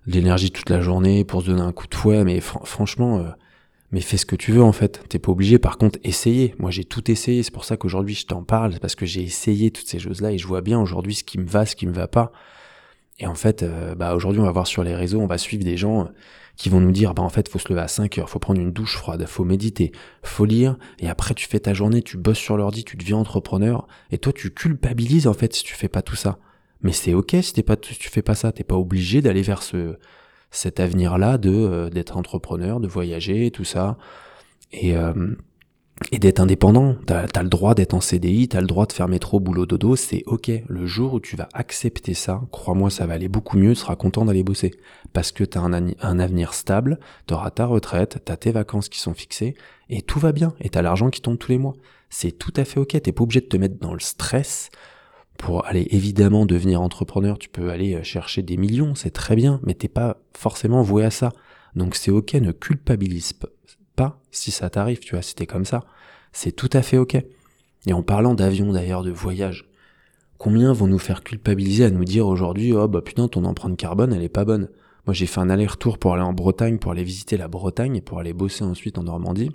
l'énergie 0.08 0.52
toute 0.52 0.70
la 0.70 0.82
journée 0.82 1.24
pour 1.24 1.42
se 1.42 1.48
donner 1.48 1.62
un 1.62 1.72
coup 1.72 1.88
de 1.88 1.96
fouet, 1.96 2.24
mais 2.24 2.40
franchement, 2.42 3.20
euh, 3.20 3.30
mais 3.92 4.02
fais 4.02 4.18
ce 4.18 4.26
que 4.26 4.36
tu 4.36 4.52
veux 4.52 4.64
en 4.64 4.72
fait. 4.72 5.04
T'es 5.10 5.20
pas 5.20 5.32
obligé. 5.32 5.60
Par 5.60 5.78
contre, 5.78 6.00
essayer. 6.04 6.56
Moi, 6.60 6.72
j'ai 6.72 6.84
tout 6.84 7.10
essayé. 7.10 7.44
C'est 7.44 7.54
pour 7.54 7.66
ça 7.66 7.78
qu'aujourd'hui, 7.78 8.16
je 8.16 8.26
t'en 8.26 8.44
parle 8.44 8.80
parce 8.80 8.96
que 8.96 9.06
j'ai 9.06 9.22
essayé 9.22 9.72
toutes 9.72 9.88
ces 9.88 10.00
choses-là 10.00 10.32
et 10.32 10.38
je 10.38 10.48
vois 10.48 10.62
bien 10.62 10.80
aujourd'hui 10.80 11.16
ce 11.16 11.24
qui 11.24 11.38
me 11.38 11.46
va, 11.46 11.66
ce 11.66 11.76
qui 11.76 11.88
me 11.88 11.94
va 11.94 12.08
pas. 12.08 12.32
Et 13.20 13.28
en 13.28 13.36
fait, 13.36 13.64
euh, 13.64 13.96
bah 13.96 14.14
aujourd'hui, 14.16 14.42
on 14.42 14.46
va 14.46 14.52
voir 14.52 14.68
sur 14.68 14.84
les 14.84 14.94
réseaux, 14.94 15.22
on 15.22 15.28
va 15.28 15.38
suivre 15.38 15.64
des 15.64 15.78
gens 15.78 16.02
euh, 16.02 16.06
qui 16.58 16.70
vont 16.70 16.82
nous 16.82 16.92
dire, 16.92 17.14
bah 17.14 17.24
en 17.24 17.30
fait, 17.30 17.48
faut 17.48 17.60
se 17.60 17.70
lever 17.70 17.82
à 17.82 17.88
5 17.88 18.18
heures, 18.18 18.30
faut 18.30 18.40
prendre 18.40 18.60
une 18.60 18.74
douche 18.74 18.98
froide, 18.98 19.26
faut 19.26 19.46
méditer, 19.46 19.94
faut 20.22 20.44
lire, 20.46 20.78
et 21.00 21.08
après 21.08 21.34
tu 21.34 21.48
fais 21.48 21.60
ta 21.60 21.74
journée, 21.74 22.02
tu 22.02 22.18
bosses 22.18 22.40
sur 22.40 22.58
l'ordi, 22.58 22.84
tu 22.84 22.98
deviens 22.98 23.18
entrepreneur, 23.18 23.88
et 24.12 24.18
toi 24.18 24.34
tu 24.34 24.52
culpabilises 24.52 25.28
en 25.28 25.34
fait 25.34 25.54
si 25.54 25.64
tu 25.64 25.76
fais 25.76 25.88
pas 25.88 26.02
tout 26.02 26.16
ça. 26.16 26.40
Mais 26.82 26.92
c'est 26.92 27.14
ok 27.14 27.38
si 27.42 27.54
t'es 27.54 27.64
pas, 27.64 27.78
tu 27.78 28.10
fais 28.10 28.22
pas 28.22 28.36
ça, 28.36 28.52
t'es 28.52 28.66
pas 28.66 28.76
obligé 28.76 29.22
d'aller 29.22 29.42
vers 29.42 29.64
ce, 29.64 29.98
cet 30.56 30.80
avenir-là 30.80 31.38
de 31.38 31.52
euh, 31.52 31.90
d'être 31.90 32.18
entrepreneur, 32.18 32.80
de 32.80 32.88
voyager, 32.88 33.52
tout 33.52 33.64
ça, 33.64 33.98
et 34.72 34.96
euh, 34.96 35.36
et 36.12 36.20
d'être 36.20 36.40
indépendant. 36.40 36.96
T'as 37.06 37.26
as 37.34 37.44
le 37.44 37.50
droit 37.50 37.74
d'être 37.74 37.94
en 37.94 38.02
CDI, 38.02 38.50
t'as 38.50 38.60
le 38.60 38.68
droit 38.68 38.86
de 38.86 38.92
faire 38.92 39.08
métro, 39.08 39.40
boulot, 39.40 39.66
dodo, 39.66 39.96
c'est 39.96 40.24
ok. 40.26 40.52
Le 40.68 40.86
jour 40.86 41.14
où 41.14 41.20
tu 41.20 41.36
vas 41.36 41.48
accepter 41.54 42.14
ça, 42.14 42.42
crois-moi, 42.52 42.90
ça 42.90 43.06
va 43.06 43.14
aller 43.14 43.30
beaucoup 43.30 43.58
mieux, 43.58 43.74
tu 43.74 43.80
seras 43.80 43.96
content 43.96 44.26
d'aller 44.26 44.44
bosser. 44.44 44.72
Parce 45.14 45.32
que 45.32 45.44
t'as 45.44 45.62
un, 45.62 45.74
un 45.74 46.20
avenir 46.20 46.54
stable, 46.54 47.00
t'auras 47.28 47.52
ta 47.52 47.66
retraite, 47.66 48.20
t'as 48.26 48.36
tes 48.36 48.52
vacances 48.52 48.90
qui 48.90 49.00
sont 49.00 49.14
fixées, 49.14 49.56
et 49.90 50.02
tout 50.02 50.20
va 50.20 50.34
bien, 50.34 50.54
et 50.60 50.70
t'as 50.70 50.82
l'argent 50.82 51.10
qui 51.10 51.22
tombe 51.22 51.38
tous 51.38 51.52
les 51.52 51.58
mois. 51.58 51.76
C'est 52.10 52.34
tout 52.34 52.54
à 52.58 52.66
fait 52.66 52.80
ok, 52.80 53.02
t'es 53.02 53.12
pas 53.12 53.24
obligé 53.24 53.42
de 53.42 53.48
te 53.48 53.58
mettre 53.58 53.80
dans 53.80 53.94
le 53.94 54.00
stress, 54.00 54.70
pour 55.38 55.66
aller 55.66 55.88
évidemment 55.92 56.46
devenir 56.46 56.82
entrepreneur, 56.82 57.38
tu 57.38 57.50
peux 57.50 57.70
aller 57.70 57.96
euh, 57.96 58.04
chercher 58.04 58.42
des 58.42 58.58
millions, 58.58 58.96
c'est 58.96 59.12
très 59.12 59.36
bien, 59.36 59.60
mais 59.64 59.74
t'es 59.74 59.88
pas 59.88 60.18
forcément 60.36 60.82
voué 60.82 61.04
à 61.04 61.12
ça. 61.12 61.32
Donc 61.76 61.96
c'est 61.96 62.12
ok, 62.12 62.34
ne 62.36 62.52
culpabilise 62.52 63.34
pas 63.34 64.20
si 64.32 64.52
ça 64.52 64.70
t'arrive, 64.70 65.00
tu 65.00 65.16
vois, 65.16 65.22
si 65.22 65.36
t'es 65.36 65.46
comme 65.46 65.66
ça. 65.66 65.86
C'est 66.34 66.52
tout 66.52 66.70
à 66.74 66.82
fait 66.82 66.98
ok. 66.98 67.16
Et 67.88 67.94
en 67.94 68.04
parlant 68.04 68.34
d'avion 68.34 68.74
d'ailleurs, 68.74 69.04
de 69.04 69.12
voyage, 69.12 69.70
combien 70.38 70.74
vont 70.74 70.88
nous 70.88 71.00
faire 71.00 71.24
culpabiliser 71.24 71.86
à 71.86 71.92
nous 71.92 72.04
dire 72.04 72.28
aujourd'hui, 72.28 72.74
oh 72.74 72.88
bah 72.88 73.02
putain, 73.02 73.28
ton 73.28 73.46
empreinte 73.46 73.78
carbone, 73.78 74.14
elle 74.14 74.24
est 74.24 74.30
pas 74.30 74.46
bonne. 74.46 74.70
Moi 75.06 75.14
j'ai 75.14 75.28
fait 75.28 75.40
un 75.40 75.50
aller-retour 75.50 75.98
pour 75.98 76.14
aller 76.14 76.24
en 76.24 76.34
Bretagne, 76.34 76.80
pour 76.80 76.92
aller 76.92 77.04
visiter 77.04 77.38
la 77.38 77.48
Bretagne 77.48 77.96
et 77.96 78.02
pour 78.02 78.20
aller 78.20 78.34
bosser 78.34 78.64
ensuite 78.64 78.98
en 78.98 79.04
Normandie 79.04 79.52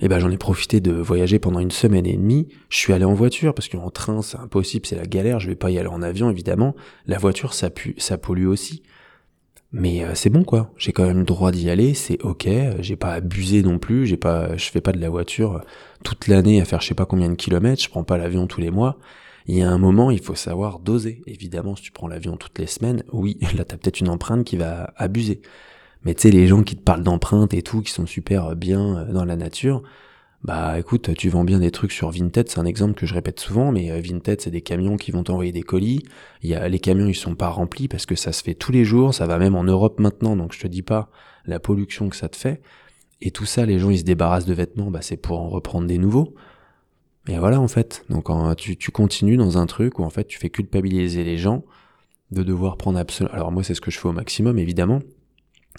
et 0.00 0.06
eh 0.06 0.08
ben 0.08 0.18
j'en 0.18 0.30
ai 0.30 0.36
profité 0.36 0.80
de 0.80 0.90
voyager 0.90 1.38
pendant 1.38 1.60
une 1.60 1.70
semaine 1.70 2.04
et 2.04 2.16
demie. 2.16 2.48
Je 2.68 2.78
suis 2.78 2.92
allé 2.92 3.04
en 3.04 3.14
voiture 3.14 3.54
parce 3.54 3.68
qu'en 3.68 3.90
train 3.90 4.22
c'est 4.22 4.38
impossible, 4.38 4.86
c'est 4.86 4.96
la 4.96 5.06
galère. 5.06 5.38
Je 5.38 5.46
vais 5.46 5.54
pas 5.54 5.70
y 5.70 5.78
aller 5.78 5.88
en 5.88 6.02
avion 6.02 6.30
évidemment. 6.30 6.74
La 7.06 7.16
voiture 7.16 7.54
ça 7.54 7.70
pue, 7.70 7.94
ça 7.98 8.18
pollue 8.18 8.46
aussi. 8.46 8.82
Mais 9.70 10.04
euh, 10.04 10.14
c'est 10.14 10.30
bon 10.30 10.42
quoi. 10.42 10.72
J'ai 10.76 10.92
quand 10.92 11.04
même 11.04 11.18
le 11.18 11.24
droit 11.24 11.52
d'y 11.52 11.70
aller, 11.70 11.94
c'est 11.94 12.20
ok. 12.22 12.48
J'ai 12.80 12.96
pas 12.96 13.12
abusé 13.12 13.62
non 13.62 13.78
plus. 13.78 14.06
J'ai 14.06 14.16
pas, 14.16 14.56
je 14.56 14.68
fais 14.70 14.80
pas 14.80 14.92
de 14.92 15.00
la 15.00 15.10
voiture 15.10 15.62
toute 16.02 16.26
l'année 16.26 16.60
à 16.60 16.64
faire 16.64 16.80
je 16.80 16.88
sais 16.88 16.94
pas 16.94 17.06
combien 17.06 17.28
de 17.28 17.34
kilomètres. 17.34 17.82
Je 17.82 17.88
prends 17.88 18.04
pas 18.04 18.18
l'avion 18.18 18.46
tous 18.46 18.60
les 18.60 18.70
mois. 18.70 18.98
Il 19.46 19.56
y 19.56 19.62
a 19.62 19.70
un 19.70 19.78
moment, 19.78 20.10
il 20.10 20.20
faut 20.20 20.34
savoir 20.34 20.78
doser. 20.78 21.22
Évidemment, 21.26 21.76
si 21.76 21.82
tu 21.82 21.92
prends 21.92 22.08
l'avion 22.08 22.36
toutes 22.36 22.58
les 22.58 22.66
semaines, 22.66 23.04
oui, 23.12 23.38
là 23.56 23.64
t'as 23.64 23.76
peut-être 23.76 24.00
une 24.00 24.08
empreinte 24.08 24.44
qui 24.44 24.56
va 24.56 24.92
abuser. 24.96 25.42
Mais 26.04 26.14
tu 26.14 26.22
sais, 26.22 26.30
les 26.30 26.46
gens 26.46 26.62
qui 26.62 26.76
te 26.76 26.82
parlent 26.82 27.02
d'empreintes 27.02 27.54
et 27.54 27.62
tout, 27.62 27.80
qui 27.82 27.92
sont 27.92 28.06
super 28.06 28.56
bien 28.56 28.98
euh, 28.98 29.12
dans 29.12 29.24
la 29.24 29.36
nature, 29.36 29.82
bah 30.42 30.78
écoute, 30.78 31.14
tu 31.16 31.30
vends 31.30 31.44
bien 31.44 31.58
des 31.58 31.70
trucs 31.70 31.92
sur 31.92 32.10
Vinted, 32.10 32.50
c'est 32.50 32.58
un 32.58 32.66
exemple 32.66 32.92
que 32.92 33.06
je 33.06 33.14
répète 33.14 33.40
souvent, 33.40 33.72
mais 33.72 33.90
euh, 33.90 34.00
Vinted, 34.00 34.42
c'est 34.42 34.50
des 34.50 34.60
camions 34.60 34.96
qui 34.96 35.10
vont 35.10 35.22
t'envoyer 35.22 35.52
des 35.52 35.62
colis. 35.62 36.02
Y 36.42 36.54
a, 36.54 36.68
les 36.68 36.80
camions, 36.80 37.06
ils 37.06 37.14
sont 37.14 37.34
pas 37.34 37.48
remplis 37.48 37.88
parce 37.88 38.04
que 38.04 38.14
ça 38.14 38.32
se 38.32 38.42
fait 38.42 38.54
tous 38.54 38.70
les 38.70 38.84
jours, 38.84 39.14
ça 39.14 39.26
va 39.26 39.38
même 39.38 39.54
en 39.54 39.64
Europe 39.64 39.98
maintenant, 40.00 40.36
donc 40.36 40.52
je 40.52 40.60
te 40.60 40.66
dis 40.66 40.82
pas 40.82 41.08
la 41.46 41.60
pollution 41.60 42.10
que 42.10 42.16
ça 42.16 42.28
te 42.28 42.36
fait. 42.36 42.60
Et 43.22 43.30
tout 43.30 43.46
ça, 43.46 43.64
les 43.64 43.78
gens, 43.78 43.88
ils 43.88 44.00
se 44.00 44.04
débarrassent 44.04 44.44
de 44.44 44.52
vêtements, 44.52 44.90
bah, 44.90 45.00
c'est 45.00 45.16
pour 45.16 45.40
en 45.40 45.48
reprendre 45.48 45.86
des 45.86 45.96
nouveaux. 45.96 46.34
Et 47.26 47.38
voilà, 47.38 47.58
en 47.58 47.68
fait. 47.68 48.04
Donc, 48.10 48.28
tu, 48.58 48.76
tu 48.76 48.90
continues 48.90 49.38
dans 49.38 49.56
un 49.56 49.64
truc 49.64 49.98
où, 49.98 50.02
en 50.04 50.10
fait, 50.10 50.24
tu 50.26 50.38
fais 50.38 50.50
culpabiliser 50.50 51.24
les 51.24 51.38
gens 51.38 51.64
de 52.32 52.42
devoir 52.42 52.76
prendre 52.76 52.98
absolument... 52.98 53.34
Alors, 53.34 53.50
moi, 53.50 53.62
c'est 53.62 53.74
ce 53.74 53.80
que 53.80 53.90
je 53.90 53.98
fais 53.98 54.08
au 54.08 54.12
maximum, 54.12 54.58
évidemment. 54.58 55.00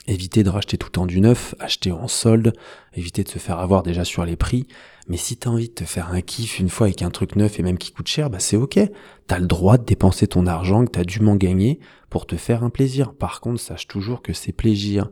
Éviter 0.07 0.43
de 0.43 0.49
racheter 0.49 0.77
tout 0.77 0.87
le 0.87 0.91
temps 0.91 1.05
du 1.05 1.19
neuf, 1.19 1.55
acheter 1.59 1.91
en 1.91 2.07
solde, 2.07 2.53
éviter 2.93 3.23
de 3.23 3.29
se 3.29 3.39
faire 3.39 3.59
avoir 3.59 3.81
déjà 3.81 4.03
sur 4.03 4.23
les 4.23 4.35
prix. 4.35 4.67
Mais 5.07 5.17
si 5.17 5.37
t'as 5.37 5.49
envie 5.49 5.69
de 5.69 5.73
te 5.73 5.83
faire 5.83 6.11
un 6.11 6.21
kiff 6.21 6.59
une 6.59 6.69
fois 6.69 6.87
avec 6.87 7.01
un 7.01 7.09
truc 7.09 7.35
neuf 7.35 7.59
et 7.59 7.63
même 7.63 7.77
qui 7.77 7.91
coûte 7.91 8.07
cher, 8.07 8.29
bah 8.29 8.39
c'est 8.39 8.57
ok. 8.57 8.79
T'as 9.27 9.39
le 9.39 9.47
droit 9.47 9.77
de 9.77 9.83
dépenser 9.83 10.27
ton 10.27 10.45
argent 10.45 10.85
que 10.85 10.91
t'as 10.91 11.03
dûment 11.03 11.35
gagné 11.35 11.79
pour 12.09 12.27
te 12.27 12.35
faire 12.35 12.63
un 12.63 12.69
plaisir. 12.69 13.13
Par 13.13 13.41
contre, 13.41 13.59
sache 13.59 13.87
toujours 13.87 14.21
que 14.21 14.33
ces 14.33 14.51
plaisirs 14.51 15.09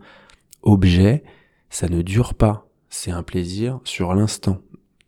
objets, 0.61 1.23
ça 1.69 1.87
ne 1.87 2.01
dure 2.01 2.33
pas. 2.33 2.67
C'est 2.89 3.11
un 3.11 3.23
plaisir 3.23 3.79
sur 3.85 4.13
l'instant. 4.13 4.59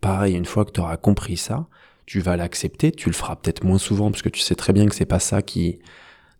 Pareil, 0.02 0.36
une 0.36 0.46
fois 0.46 0.66
que 0.66 0.72
tu 0.72 0.80
auras 0.80 0.98
compris 0.98 1.38
ça, 1.38 1.68
tu 2.06 2.20
vas 2.20 2.38
l'accepter, 2.38 2.92
tu 2.92 3.10
le 3.10 3.16
feras 3.16 3.36
peut-être 3.36 3.64
moins 3.64 3.78
souvent 3.78 4.10
parce 4.10 4.22
que 4.22 4.30
tu 4.30 4.40
sais 4.40 4.56
très 4.56 4.74
bien 4.74 4.88
que 4.88 4.96
c'est 4.96 5.06
pas 5.06 5.20
ça 5.20 5.42
qui 5.42 5.80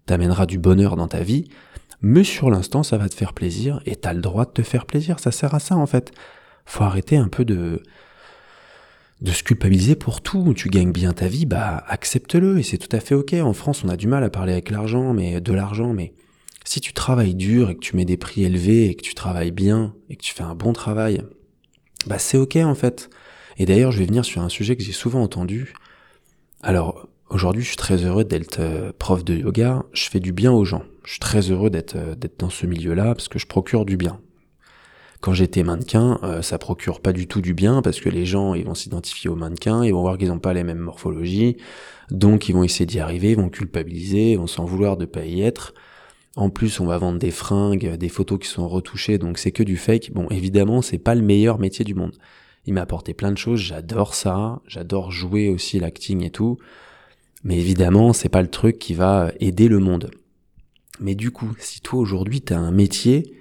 t'amènera 0.06 0.46
du 0.46 0.60
bonheur 0.60 0.96
dans 0.96 1.08
ta 1.08 1.22
vie, 1.22 1.50
mais 2.02 2.24
sur 2.24 2.50
l'instant, 2.50 2.84
ça 2.84 2.98
va 2.98 3.10
te 3.10 3.16
faire 3.16 3.34
plaisir 3.34 3.82
et 3.86 3.96
t'as 3.96 4.14
le 4.14 4.22
droit 4.22 4.46
de 4.46 4.52
te 4.52 4.62
faire 4.62 4.86
plaisir. 4.86 5.20
Ça 5.20 5.32
sert 5.32 5.54
à 5.54 5.60
ça, 5.60 5.76
en 5.76 5.86
fait. 5.86 6.12
Faut 6.66 6.84
arrêter 6.84 7.18
un 7.18 7.28
peu 7.28 7.46
de, 7.46 7.84
de 9.22 9.32
se 9.32 9.44
culpabiliser 9.44 9.96
pour 9.96 10.22
tout. 10.22 10.54
Tu 10.54 10.70
gagnes 10.70 10.92
bien 10.92 11.14
ta 11.14 11.28
vie, 11.28 11.46
bah, 11.46 11.84
accepte-le 11.88 12.60
et 12.60 12.64
c'est 12.64 12.78
tout 12.78 12.94
à 12.96 13.00
fait 13.00 13.16
ok. 13.16 13.34
En 13.34 13.54
France, 13.54 13.84
on 13.84 13.90
a 13.90 13.98
du 13.98 14.08
mal 14.08 14.24
à 14.24 14.30
parler 14.30 14.54
avec 14.54 14.70
l'argent, 14.70 15.14
mais 15.14 15.42
de 15.42 15.54
l'argent, 15.54 15.94
mais 15.94 16.14
si 16.64 16.82
tu 16.82 16.94
travailles 16.94 17.36
dur 17.36 17.70
et 17.70 17.76
que 17.76 17.80
tu 17.80 17.96
mets 17.96 18.06
des 18.06 18.18
prix 18.18 18.44
élevés 18.44 18.86
et 18.90 18.96
que 18.96 19.04
tu 19.04 19.14
travailles 19.14 19.52
bien 19.52 19.94
et 20.10 20.16
que 20.16 20.24
tu 20.24 20.34
fais 20.34 20.44
un 20.44 20.56
bon 20.56 20.74
travail, 20.74 21.22
bah, 22.08 22.20
c'est 22.20 22.38
ok, 22.38 22.58
en 22.58 22.76
fait. 22.76 23.10
Et 23.58 23.66
d'ailleurs, 23.66 23.92
je 23.92 24.00
vais 24.00 24.06
venir 24.06 24.26
sur 24.26 24.42
un 24.42 24.50
sujet 24.50 24.76
que 24.76 24.84
j'ai 24.84 24.92
souvent 24.92 25.22
entendu. 25.22 25.74
Alors, 26.62 27.08
Aujourd'hui, 27.30 27.64
je 27.64 27.70
suis 27.70 27.78
très 27.78 28.04
heureux 28.04 28.24
d'être 28.24 28.60
euh, 28.60 28.92
prof 28.98 29.24
de 29.26 29.36
yoga. 29.36 29.84
Je 29.94 30.10
fais 30.10 30.20
du 30.20 30.32
bien 30.32 30.52
aux 30.52 30.64
gens. 30.64 30.84
Je 31.06 31.12
suis 31.12 31.20
très 31.20 31.52
heureux 31.52 31.70
d'être 31.70 31.96
euh, 31.96 32.16
d'être 32.16 32.40
dans 32.40 32.50
ce 32.50 32.66
milieu-là 32.66 33.14
parce 33.16 33.28
que 33.28 33.40
je 33.40 33.48
procure 33.48 33.86
du 33.86 33.98
bien. 33.98 34.20
Quand 35.22 35.34
j'étais 35.34 35.64
mannequin, 35.64 36.20
euh, 36.24 36.42
ça 36.42 36.58
procure 36.58 37.00
pas 37.00 37.14
du 37.14 37.28
tout 37.28 37.42
du 37.42 37.54
bien 37.54 37.82
parce 37.82 38.00
que 38.00 38.10
les 38.10 38.26
gens 38.26 38.54
ils 38.54 38.66
vont 38.66 38.76
s'identifier 38.76 39.30
aux 39.30 39.36
mannequins, 39.36 39.84
ils 39.84 39.94
vont 39.94 40.02
voir 40.02 40.18
qu'ils 40.18 40.28
n'ont 40.28 40.40
pas 40.40 40.54
les 40.54 40.64
mêmes 40.64 40.80
morphologies, 40.80 41.58
donc 42.12 42.50
ils 42.50 42.54
vont 42.54 42.64
essayer 42.64 42.86
d'y 42.86 43.00
arriver, 43.00 43.32
ils 43.32 43.38
vont 43.38 43.50
culpabiliser, 43.50 44.34
ils 44.34 44.38
vont 44.38 44.48
s'en 44.48 44.66
vouloir 44.66 44.98
de 44.98 45.06
pas 45.06 45.26
y 45.26 45.42
être. 45.42 45.74
En 46.36 46.50
plus, 46.50 46.80
on 46.82 46.86
va 46.86 46.98
vendre 46.98 47.18
des 47.18 47.32
fringues, 47.32 47.96
des 47.96 48.10
photos 48.10 48.40
qui 48.40 48.48
sont 48.48 48.68
retouchées, 48.68 49.18
donc 49.18 49.38
c'est 49.38 49.52
que 49.52 49.64
du 49.64 49.78
fake. 49.78 50.12
Bon, 50.12 50.28
évidemment, 50.30 50.82
c'est 50.82 50.98
pas 50.98 51.16
le 51.16 51.22
meilleur 51.22 51.60
métier 51.60 51.86
du 51.86 51.96
monde. 51.96 52.12
Il 52.66 52.74
m'a 52.74 52.82
apporté 52.82 53.14
plein 53.14 53.32
de 53.32 53.38
choses, 53.38 53.60
j'adore 53.60 54.16
ça, 54.16 54.62
j'adore 54.68 55.12
jouer 55.12 55.50
aussi 55.50 55.80
l'acting 55.80 56.24
et 56.24 56.32
tout. 56.32 56.58
Mais 57.44 57.58
évidemment, 57.58 58.12
c'est 58.12 58.30
pas 58.30 58.42
le 58.42 58.50
truc 58.50 58.80
qui 58.80 58.94
va 58.94 59.32
aider 59.40 59.70
le 59.70 59.80
monde. 59.80 60.12
Mais 61.00 61.16
du 61.16 61.32
coup, 61.32 61.54
si 61.60 61.82
toi 61.82 62.00
aujourd'hui 62.00 62.42
t'as 62.42 62.58
un 62.58 62.72
métier 62.72 63.34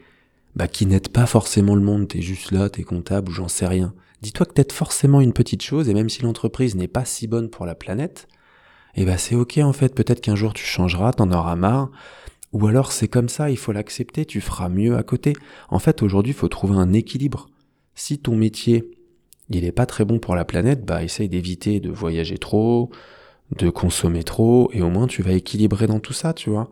bah, 0.57 0.69
qui 0.69 0.87
n'aide 0.87 1.09
pas 1.09 1.27
forcément 1.27 1.75
le 1.75 1.83
monde, 1.83 2.09
t'es 2.09 2.23
juste 2.23 2.51
là, 2.51 2.69
t'es 2.69 2.83
comptable 2.83 3.31
ou 3.31 3.33
j'en 3.33 3.49
sais 3.49 3.67
rien, 3.67 3.95
dis-toi 4.23 4.47
que 4.47 4.53
t'aides 4.53 4.73
forcément 4.73 5.21
une 5.21 5.33
petite 5.33 5.63
chose 5.63 5.89
et 5.89 5.95
même 5.95 6.09
si 6.09 6.23
l'entreprise 6.23 6.75
n'est 6.77 6.89
pas 6.89 7.05
si 7.05 7.27
bonne 7.27 7.51
pour 7.51 7.67
la 7.67 7.75
planète, 7.75 8.29
eh 8.97 9.05
bah 9.05 9.19
c'est 9.19 9.35
ok 9.35 9.59
en 9.59 9.73
fait, 9.73 9.95
peut-être 9.95 10.21
qu'un 10.21 10.37
jour 10.37 10.55
tu 10.55 10.65
changeras, 10.65 11.13
t'en 11.13 11.31
auras 11.33 11.57
marre, 11.57 11.91
ou 12.55 12.69
alors 12.69 12.93
c'est 12.93 13.09
comme 13.09 13.29
ça, 13.29 13.51
il 13.51 13.59
faut 13.59 13.73
l'accepter, 13.73 14.25
tu 14.25 14.41
feras 14.41 14.69
mieux 14.69 14.97
à 14.97 15.03
côté. 15.03 15.33
En 15.71 15.81
fait, 15.81 16.03
aujourd'hui, 16.03 16.31
il 16.31 16.37
faut 16.37 16.49
trouver 16.49 16.77
un 16.77 16.93
équilibre. 16.93 17.49
Si 17.97 18.21
ton 18.21 18.37
métier, 18.37 18.93
il 19.51 19.65
est 19.65 19.73
pas 19.73 19.87
très 19.87 20.05
bon 20.05 20.21
pour 20.21 20.37
la 20.37 20.45
planète, 20.45 20.85
bah 20.85 21.03
essaye 21.03 21.29
d'éviter 21.29 21.81
de 21.81 21.91
voyager 21.91 22.39
trop, 22.39 22.91
de 23.59 23.71
consommer 23.71 24.23
trop, 24.23 24.71
et 24.73 24.83
au 24.83 24.89
moins 24.89 25.09
tu 25.09 25.21
vas 25.23 25.33
équilibrer 25.33 25.89
dans 25.89 25.99
tout 25.99 26.13
ça, 26.13 26.33
tu 26.33 26.49
vois. 26.49 26.71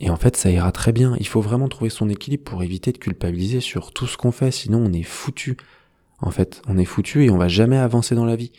Et 0.00 0.10
en 0.10 0.16
fait, 0.16 0.36
ça 0.36 0.50
ira 0.50 0.72
très 0.72 0.92
bien. 0.92 1.16
Il 1.20 1.26
faut 1.26 1.40
vraiment 1.40 1.68
trouver 1.68 1.90
son 1.90 2.08
équilibre 2.08 2.44
pour 2.44 2.62
éviter 2.62 2.92
de 2.92 2.98
culpabiliser 2.98 3.60
sur 3.60 3.92
tout 3.92 4.06
ce 4.06 4.16
qu'on 4.16 4.32
fait, 4.32 4.50
sinon 4.50 4.84
on 4.84 4.92
est 4.92 5.04
foutu. 5.04 5.56
En 6.20 6.30
fait, 6.30 6.62
on 6.66 6.78
est 6.78 6.84
foutu 6.84 7.24
et 7.24 7.30
on 7.30 7.38
va 7.38 7.48
jamais 7.48 7.76
avancer 7.76 8.14
dans 8.14 8.24
la 8.24 8.36
vie. 8.36 8.52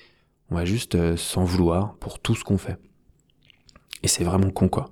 On 0.50 0.56
va 0.56 0.66
juste 0.66 0.96
euh, 0.96 1.18
s'en 1.18 1.44
vouloir 1.44 1.96
pour 1.96 2.20
tout 2.20 2.36
ce 2.36 2.44
qu'on 2.44 2.58
fait. 2.58 2.78
Et 4.04 4.08
c'est 4.08 4.24
vraiment 4.24 4.52
con, 4.52 4.70
quoi. 4.70 4.92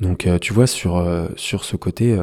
Donc, 0.00 0.26
euh, 0.26 0.38
tu 0.38 0.52
vois, 0.52 0.66
sur, 0.66 0.96
euh, 0.96 1.28
ce 1.36 1.76
côté, 1.76 2.16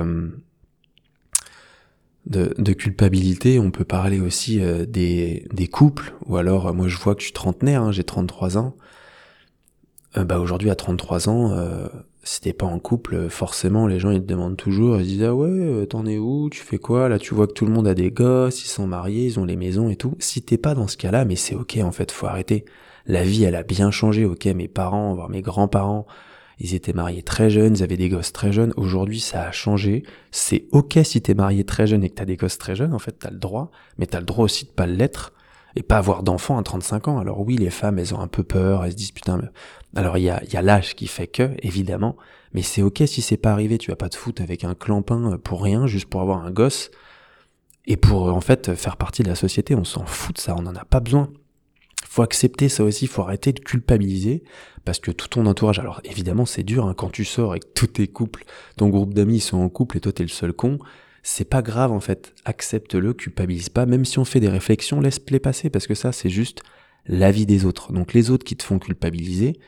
de, 2.25 2.73
culpabilité, 2.73 3.59
on 3.59 3.71
peut 3.71 3.85
parler 3.85 4.19
aussi 4.19 4.59
des, 4.87 5.69
couples, 5.71 6.13
ou 6.25 6.37
alors 6.37 6.73
moi 6.73 6.87
je 6.87 6.97
vois 6.97 7.13
que 7.13 7.21
je 7.21 7.25
suis 7.25 7.33
trentenaire, 7.33 7.83
hein, 7.83 7.91
j'ai 7.91 8.03
33 8.03 8.57
ans. 8.57 8.75
Euh, 10.15 10.23
bah 10.23 10.39
aujourd'hui 10.39 10.69
à 10.69 10.75
33 10.75 11.27
ans, 11.27 11.51
euh, 11.51 11.87
si 12.23 12.39
t'es 12.41 12.53
pas 12.53 12.65
en 12.65 12.79
couple, 12.79 13.29
forcément 13.29 13.87
les 13.87 13.99
gens 13.99 14.11
ils 14.11 14.21
te 14.21 14.27
demandent 14.27 14.55
toujours, 14.55 14.99
ils 15.01 15.05
disent 15.05 15.23
ah 15.23 15.35
ouais, 15.35 15.85
t'en 15.87 16.05
es 16.05 16.17
où, 16.17 16.49
tu 16.49 16.61
fais 16.61 16.77
quoi, 16.77 17.09
là 17.09 17.19
tu 17.19 17.33
vois 17.35 17.47
que 17.47 17.53
tout 17.53 17.65
le 17.65 17.71
monde 17.73 17.87
a 17.87 17.93
des 17.93 18.11
gosses, 18.11 18.63
ils 18.63 18.69
sont 18.69 18.87
mariés, 18.87 19.25
ils 19.25 19.39
ont 19.39 19.45
les 19.45 19.57
maisons 19.57 19.89
et 19.89 19.95
tout. 19.97 20.15
Si 20.19 20.41
t'es 20.41 20.57
pas 20.57 20.75
dans 20.75 20.87
ce 20.87 20.97
cas-là, 20.97 21.25
mais 21.25 21.35
c'est 21.35 21.55
ok 21.55 21.79
en 21.83 21.91
fait, 21.91 22.11
faut 22.11 22.27
arrêter. 22.27 22.63
La 23.05 23.23
vie 23.23 23.43
elle 23.43 23.55
a 23.55 23.63
bien 23.63 23.91
changé, 23.91 24.25
ok, 24.25 24.45
mes 24.45 24.67
parents, 24.67 25.13
voire 25.13 25.29
mes 25.29 25.41
grands-parents, 25.41 26.07
ils 26.59 26.73
étaient 26.73 26.93
mariés 26.93 27.21
très 27.21 27.49
jeunes, 27.49 27.75
ils 27.75 27.83
avaient 27.83 27.97
des 27.97 28.09
gosses 28.09 28.33
très 28.33 28.51
jeunes. 28.51 28.73
Aujourd'hui, 28.77 29.19
ça 29.19 29.43
a 29.43 29.51
changé. 29.51 30.03
C'est 30.31 30.65
ok 30.71 30.99
si 31.03 31.21
t'es 31.21 31.35
marié 31.35 31.63
très 31.63 31.85
jeune 31.85 32.03
et 32.03 32.09
que 32.09 32.15
t'as 32.15 32.25
des 32.25 32.35
gosses 32.35 32.57
très 32.57 32.75
jeunes, 32.75 32.93
en 32.93 32.99
fait, 32.99 33.15
t'as 33.19 33.29
le 33.29 33.37
droit. 33.37 33.71
Mais 33.97 34.07
t'as 34.07 34.19
le 34.19 34.25
droit 34.25 34.45
aussi 34.45 34.65
de 34.65 34.71
pas 34.71 34.87
l'être 34.87 35.33
et 35.77 35.83
pas 35.83 35.97
avoir 35.97 36.23
d'enfants 36.23 36.57
à 36.57 36.63
35 36.63 37.07
ans. 37.07 37.19
Alors 37.19 37.39
oui, 37.39 37.55
les 37.55 37.69
femmes, 37.69 37.99
elles 37.99 38.13
ont 38.13 38.19
un 38.19 38.27
peu 38.27 38.43
peur, 38.43 38.83
elles 38.83 38.91
se 38.91 38.97
disent 38.97 39.11
putain. 39.11 39.39
Alors 39.95 40.17
il 40.17 40.23
y 40.23 40.29
a, 40.29 40.43
y 40.43 40.63
l'âge 40.63 40.95
qui 40.95 41.07
fait 41.07 41.27
que, 41.27 41.51
évidemment. 41.61 42.17
Mais 42.53 42.61
c'est 42.61 42.81
ok 42.81 43.03
si 43.05 43.21
c'est 43.21 43.37
pas 43.37 43.51
arrivé. 43.51 43.77
Tu 43.77 43.91
vas 43.91 43.97
pas 43.97 44.09
te 44.09 44.17
foutre 44.17 44.41
avec 44.41 44.63
un 44.63 44.73
clampin 44.73 45.37
pour 45.43 45.63
rien, 45.63 45.87
juste 45.87 46.07
pour 46.07 46.21
avoir 46.21 46.45
un 46.45 46.51
gosse. 46.51 46.91
Et 47.85 47.95
pour 47.95 48.33
en 48.33 48.41
fait 48.41 48.75
faire 48.75 48.97
partie 48.97 49.23
de 49.23 49.29
la 49.29 49.35
société, 49.35 49.75
on 49.75 49.85
s'en 49.85 50.05
fout 50.05 50.35
de 50.35 50.41
ça, 50.41 50.55
on 50.57 50.61
n'en 50.61 50.75
a 50.75 50.83
pas 50.83 50.99
besoin 50.99 51.29
faut 52.17 52.23
accepter 52.23 52.67
ça 52.67 52.83
aussi, 52.83 53.05
faut 53.05 53.21
arrêter 53.21 53.53
de 53.53 53.59
culpabiliser 53.59 54.43
parce 54.85 54.99
que 54.99 55.11
tout 55.11 55.27
ton 55.27 55.45
entourage, 55.45 55.77
alors 55.77 56.01
évidemment 56.03 56.47
c'est 56.47 56.63
dur 56.63 56.87
hein, 56.87 56.95
quand 56.97 57.11
tu 57.11 57.25
sors 57.25 57.53
et 57.53 57.59
que 57.59 57.67
tous 57.75 57.85
tes 57.85 58.07
couples, 58.07 58.43
ton 58.75 58.89
groupe 58.89 59.13
d'amis 59.13 59.39
sont 59.39 59.57
en 59.57 59.69
couple 59.69 59.97
et 59.97 59.99
toi 59.99 60.11
t'es 60.11 60.23
le 60.23 60.29
seul 60.29 60.51
con, 60.51 60.79
c'est 61.29 61.43
pas 61.43 61.61
grave 61.61 61.91
en 61.91 61.99
fait, 61.99 62.33
accepte-le, 62.45 63.13
culpabilise 63.13 63.67
pas, 63.67 63.85
même 63.85 64.05
si 64.05 64.17
on 64.17 64.23
fait 64.23 64.39
des 64.39 64.47
réflexions, 64.47 65.01
laisse-les 65.01 65.41
passer 65.41 65.69
parce 65.69 65.85
que 65.85 65.93
ça 65.93 66.13
c'est 66.13 66.29
juste 66.29 66.61
l'avis 67.05 67.45
des 67.45 67.65
autres. 67.65 67.91
Donc 67.91 68.13
les 68.13 68.31
autres 68.31 68.45
qui 68.45 68.55
te 68.55 68.63
font 68.63 68.79
culpabiliser, 68.79 69.59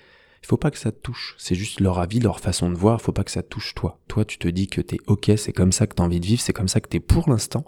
il 0.41 0.47
faut 0.47 0.55
pas 0.55 0.71
que 0.71 0.77
ça 0.77 0.93
te 0.93 1.01
touche. 1.01 1.35
C'est 1.37 1.55
juste 1.55 1.81
leur 1.81 1.99
avis, 1.99 2.21
leur 2.21 2.39
façon 2.39 2.69
de 2.69 2.75
voir. 2.75 3.01
Faut 3.01 3.11
pas 3.11 3.25
que 3.25 3.31
ça 3.31 3.43
touche 3.43 3.75
toi. 3.75 3.99
Toi, 4.07 4.23
tu 4.23 4.37
te 4.37 4.47
dis 4.47 4.67
que 4.67 4.79
t'es 4.79 4.99
ok, 5.07 5.31
c'est 5.35 5.51
comme 5.51 5.73
ça 5.73 5.85
que 5.85 5.95
t'as 5.95 6.03
envie 6.03 6.21
de 6.21 6.25
vivre, 6.25 6.41
c'est 6.41 6.53
comme 6.53 6.69
ça 6.69 6.79
que 6.79 6.87
t'es 6.87 7.01
pour 7.01 7.29
l'instant. 7.29 7.65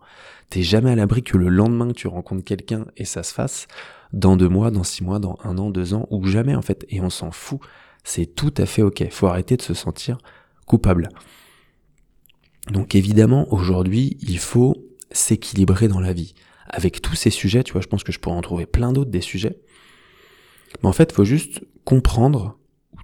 T'es 0.49 0.63
jamais 0.63 0.91
à 0.91 0.95
l'abri 0.95 1.21
que 1.21 1.38
le 1.38 1.49
lendemain 1.49 1.89
que 1.89 1.93
tu 1.93 2.08
rencontres 2.08 2.45
quelqu'un 2.45 2.86
et 2.95 3.04
ça 3.04 3.23
se 3.23 3.34
fasse 3.34 3.67
dans 4.13 4.38
deux 4.38 4.47
mois, 4.47 4.71
dans 4.71 4.86
six 4.86 5.04
mois, 5.04 5.19
dans 5.19 5.38
un 5.43 5.58
an, 5.58 5.69
deux 5.69 5.93
ans 5.93 6.08
ou 6.12 6.25
jamais 6.25 6.56
en 6.56 6.62
fait. 6.62 6.86
Et 6.88 7.01
on 7.01 7.10
s'en 7.10 7.32
fout. 7.32 7.60
C'est 8.06 8.25
tout 8.25 8.54
à 8.56 8.65
fait 8.65 8.84
ok. 8.84 9.06
Faut 9.12 9.27
arrêter 9.27 9.58
de 9.58 9.62
se 9.62 9.73
sentir 9.73 10.17
coupable. 10.65 11.10
Donc 12.69 12.95
évidemment, 12.95 13.52
aujourd'hui, 13.54 14.17
il 14.21 14.38
faut 14.38 14.88
s'équilibrer 15.12 15.88
dans 15.88 16.00
la 16.00 16.13
vie. 16.13 16.34
Avec 16.67 17.02
tous 17.02 17.15
ces 17.15 17.32
sujets, 17.32 17.63
tu 17.63 17.74
vois, 17.74 17.82
je 17.82 17.88
pense 17.88 18.04
que 18.04 18.12
je 18.12 18.19
pourrais 18.19 18.36
en 18.36 18.41
trouver 18.41 18.65
plein 18.65 18.93
d'autres 18.93 19.12
des 19.12 19.21
sujets. 19.21 19.60
Mais 20.82 20.89
en 20.89 20.93
fait, 20.93 21.12
faut 21.12 21.26
juste 21.26 21.62
comprendre 21.84 22.58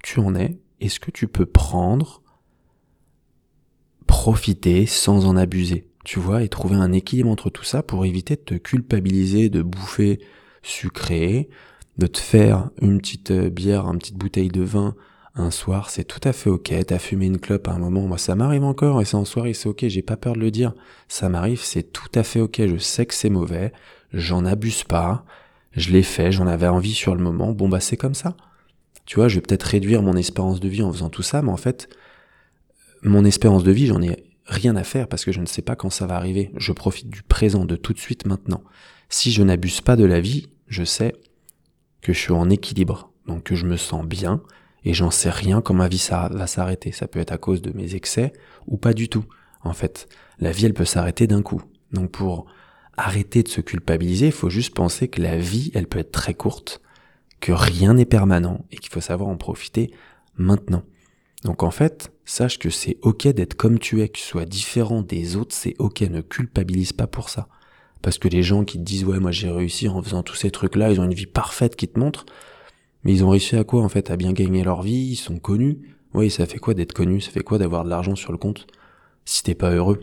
tu 0.04 0.20
en 0.20 0.36
es 0.36 0.58
est 0.80 0.90
ce 0.90 1.00
que 1.00 1.12
tu 1.12 1.28
peux 1.28 1.46
prendre, 1.46 2.22
profiter 4.06 4.86
sans 4.86 5.26
en 5.26 5.36
abuser, 5.36 5.90
tu 6.06 6.20
vois, 6.20 6.44
et 6.44 6.50
trouver 6.50 6.76
un 6.76 6.94
équilibre 6.94 7.30
entre 7.30 7.50
tout 7.50 7.64
ça 7.64 7.84
pour 7.84 8.06
éviter 8.06 8.36
de 8.36 8.42
te 8.42 8.54
culpabiliser, 8.54 9.50
de 9.50 9.62
bouffer 9.62 10.20
sucré, 10.62 11.50
de 11.98 12.08
te 12.08 12.20
faire 12.20 12.70
une 12.82 13.00
petite 13.00 13.32
euh, 13.32 13.50
bière, 13.50 13.86
une 13.86 13.98
petite 13.98 14.18
bouteille 14.18 14.50
de 14.50 14.62
vin 14.62 14.96
un 15.38 15.52
soir, 15.52 15.90
c'est 15.90 16.04
tout 16.04 16.20
à 16.24 16.34
fait 16.34 16.50
ok, 16.50 16.74
t'as 16.86 17.00
fumé 17.00 17.28
une 17.28 17.40
clope 17.40 17.68
à 17.68 17.72
un 17.72 17.80
moment, 17.80 18.08
moi 18.08 18.18
ça 18.18 18.36
m'arrive 18.36 18.64
encore, 18.64 19.02
et 19.02 19.06
c'est 19.06 19.16
en 19.16 19.26
soirée, 19.26 19.54
c'est 19.54 19.70
ok, 19.70 19.88
j'ai 19.88 20.02
pas 20.02 20.18
peur 20.18 20.34
de 20.34 20.40
le 20.40 20.52
dire, 20.52 20.74
ça 21.08 21.30
m'arrive, 21.30 21.62
c'est 21.62 21.84
tout 21.84 22.10
à 22.16 22.24
fait 22.24 22.42
ok, 22.42 22.62
je 22.68 22.78
sais 22.78 23.06
que 23.06 23.14
c'est 23.14 23.30
mauvais, 23.30 23.72
j'en 24.14 24.46
abuse 24.46 24.84
pas, 24.84 25.26
je 25.72 25.92
l'ai 25.92 26.04
fait, 26.04 26.32
j'en 26.32 26.48
avais 26.48 26.68
envie 26.68 26.94
sur 26.94 27.16
le 27.16 27.24
moment, 27.24 27.52
bon 27.52 27.70
bah 27.70 27.80
c'est 27.80 27.98
comme 27.98 28.16
ça. 28.16 28.36
Tu 29.06 29.16
vois, 29.16 29.30
je 29.30 29.36
vais 29.36 29.42
peut-être 29.42 29.64
réduire 29.64 30.02
mon 30.02 30.18
espérance 30.18 30.60
de 30.60 30.68
vie 30.68 30.84
en 30.84 30.92
faisant 30.92 31.10
tout 31.10 31.24
ça, 31.24 31.42
mais 31.42 31.52
en 31.52 31.58
fait, 31.58 31.88
mon 33.04 33.24
espérance 33.24 33.64
de 33.64 33.72
vie, 33.72 33.88
j'en 33.88 34.02
ai 34.02 34.28
rien 34.46 34.76
à 34.76 34.84
faire 34.84 35.08
parce 35.08 35.24
que 35.24 35.32
je 35.32 35.40
ne 35.40 35.46
sais 35.46 35.62
pas 35.62 35.76
quand 35.76 35.90
ça 35.90 36.08
va 36.08 36.16
arriver. 36.16 36.52
Je 36.58 36.74
profite 36.74 37.10
du 37.10 37.24
présent, 37.24 37.64
de 37.64 37.76
tout 37.76 37.94
de 37.94 38.00
suite 38.00 38.26
maintenant. 38.26 38.64
Si 39.08 39.32
je 39.32 39.44
n'abuse 39.44 39.80
pas 39.80 39.96
de 39.96 40.04
la 40.04 40.20
vie, 40.20 40.50
je 40.68 40.84
sais 40.84 41.16
que 42.02 42.12
je 42.12 42.20
suis 42.20 42.34
en 42.34 42.50
équilibre, 42.50 43.12
donc 43.28 43.44
que 43.44 43.56
je 43.56 43.66
me 43.66 43.78
sens 43.78 44.06
bien, 44.06 44.42
et 44.84 44.94
j'en 44.94 45.12
sais 45.12 45.30
rien 45.30 45.62
quand 45.62 45.74
ma 45.74 45.88
vie 45.88 45.98
ça 45.98 46.30
va 46.32 46.48
s'arrêter. 46.48 46.92
Ça 46.92 47.08
peut 47.08 47.20
être 47.20 47.32
à 47.32 47.38
cause 47.38 47.62
de 47.62 47.72
mes 47.72 47.96
excès 47.96 48.34
ou 48.68 48.78
pas 48.78 48.94
du 48.94 49.10
tout. 49.10 49.26
En 49.64 49.74
fait, 49.74 50.08
la 50.40 50.52
vie, 50.52 50.66
elle 50.66 50.74
peut 50.74 50.86
s'arrêter 50.86 51.28
d'un 51.28 51.42
coup. 51.42 51.62
Donc 51.92 52.12
pour 52.12 52.46
arrêter 52.96 53.44
de 53.44 53.48
se 53.48 53.62
culpabiliser, 53.62 54.28
il 54.28 54.32
faut 54.32 54.50
juste 54.50 54.74
penser 54.74 55.08
que 55.08 55.22
la 55.22 55.38
vie, 55.38 55.72
elle 55.74 55.88
peut 55.88 56.00
être 56.00 56.12
très 56.12 56.34
courte, 56.34 56.82
que 57.40 57.52
rien 57.52 57.94
n'est 57.94 58.06
permanent 58.06 58.66
et 58.72 58.78
qu'il 58.78 58.92
faut 58.92 59.02
savoir 59.02 59.30
en 59.30 59.38
profiter 59.38 59.92
maintenant. 60.36 60.84
Donc 61.44 61.64
en 61.64 61.72
fait, 61.72 62.12
sache 62.26 62.58
que 62.58 62.70
c'est 62.70 62.98
ok 63.02 63.28
d'être 63.28 63.54
comme 63.54 63.80
tu 63.80 64.02
es, 64.02 64.10
que 64.10 64.18
tu 64.18 64.24
sois 64.24 64.46
différent 64.46 65.02
des 65.02 65.36
autres, 65.36 65.56
c'est 65.56 65.76
ok, 65.80 66.02
ne 66.02 66.22
culpabilise 66.22 66.94
pas 66.94 67.08
pour 67.08 67.30
ça. 67.30 67.48
Parce 68.02 68.18
que 68.18 68.28
les 68.28 68.44
gens 68.44 68.64
qui 68.64 68.78
te 68.78 68.84
disent 68.84 69.06
ouais 69.06 69.20
moi 69.20 69.32
j'ai 69.32 69.50
réussi 69.50 69.88
en 69.88 70.02
faisant 70.02 70.24
tous 70.24 70.36
ces 70.36 70.52
trucs-là, 70.52 70.92
ils 70.92 71.00
ont 71.00 71.06
une 71.06 71.14
vie 71.14 71.28
parfaite 71.28 71.76
qui 71.76 71.88
te 71.88 72.00
montrent, 72.00 72.26
mais 73.04 73.14
ils 73.14 73.24
ont 73.24 73.30
réussi 73.30 73.56
à 73.56 73.64
quoi 73.64 73.84
en 73.84 73.90
fait 73.90 74.12
À 74.12 74.18
bien 74.18 74.34
gagner 74.34 74.64
leur 74.64 74.82
vie, 74.82 75.12
ils 75.12 75.16
sont 75.16 75.38
connus. 75.38 75.96
Oui, 76.14 76.30
ça 76.30 76.46
fait 76.46 76.60
quoi 76.60 76.74
d'être 76.74 76.94
connu? 76.94 77.22
Ça 77.22 77.32
fait 77.32 77.44
quoi 77.44 77.58
d'avoir 77.58 77.84
de 77.84 77.90
l'argent 77.90 78.16
sur 78.16 78.32
le 78.32 78.38
compte? 78.38 78.68
Si 79.26 79.44
t'es 79.44 79.56
pas 79.56 79.72
heureux 79.72 80.00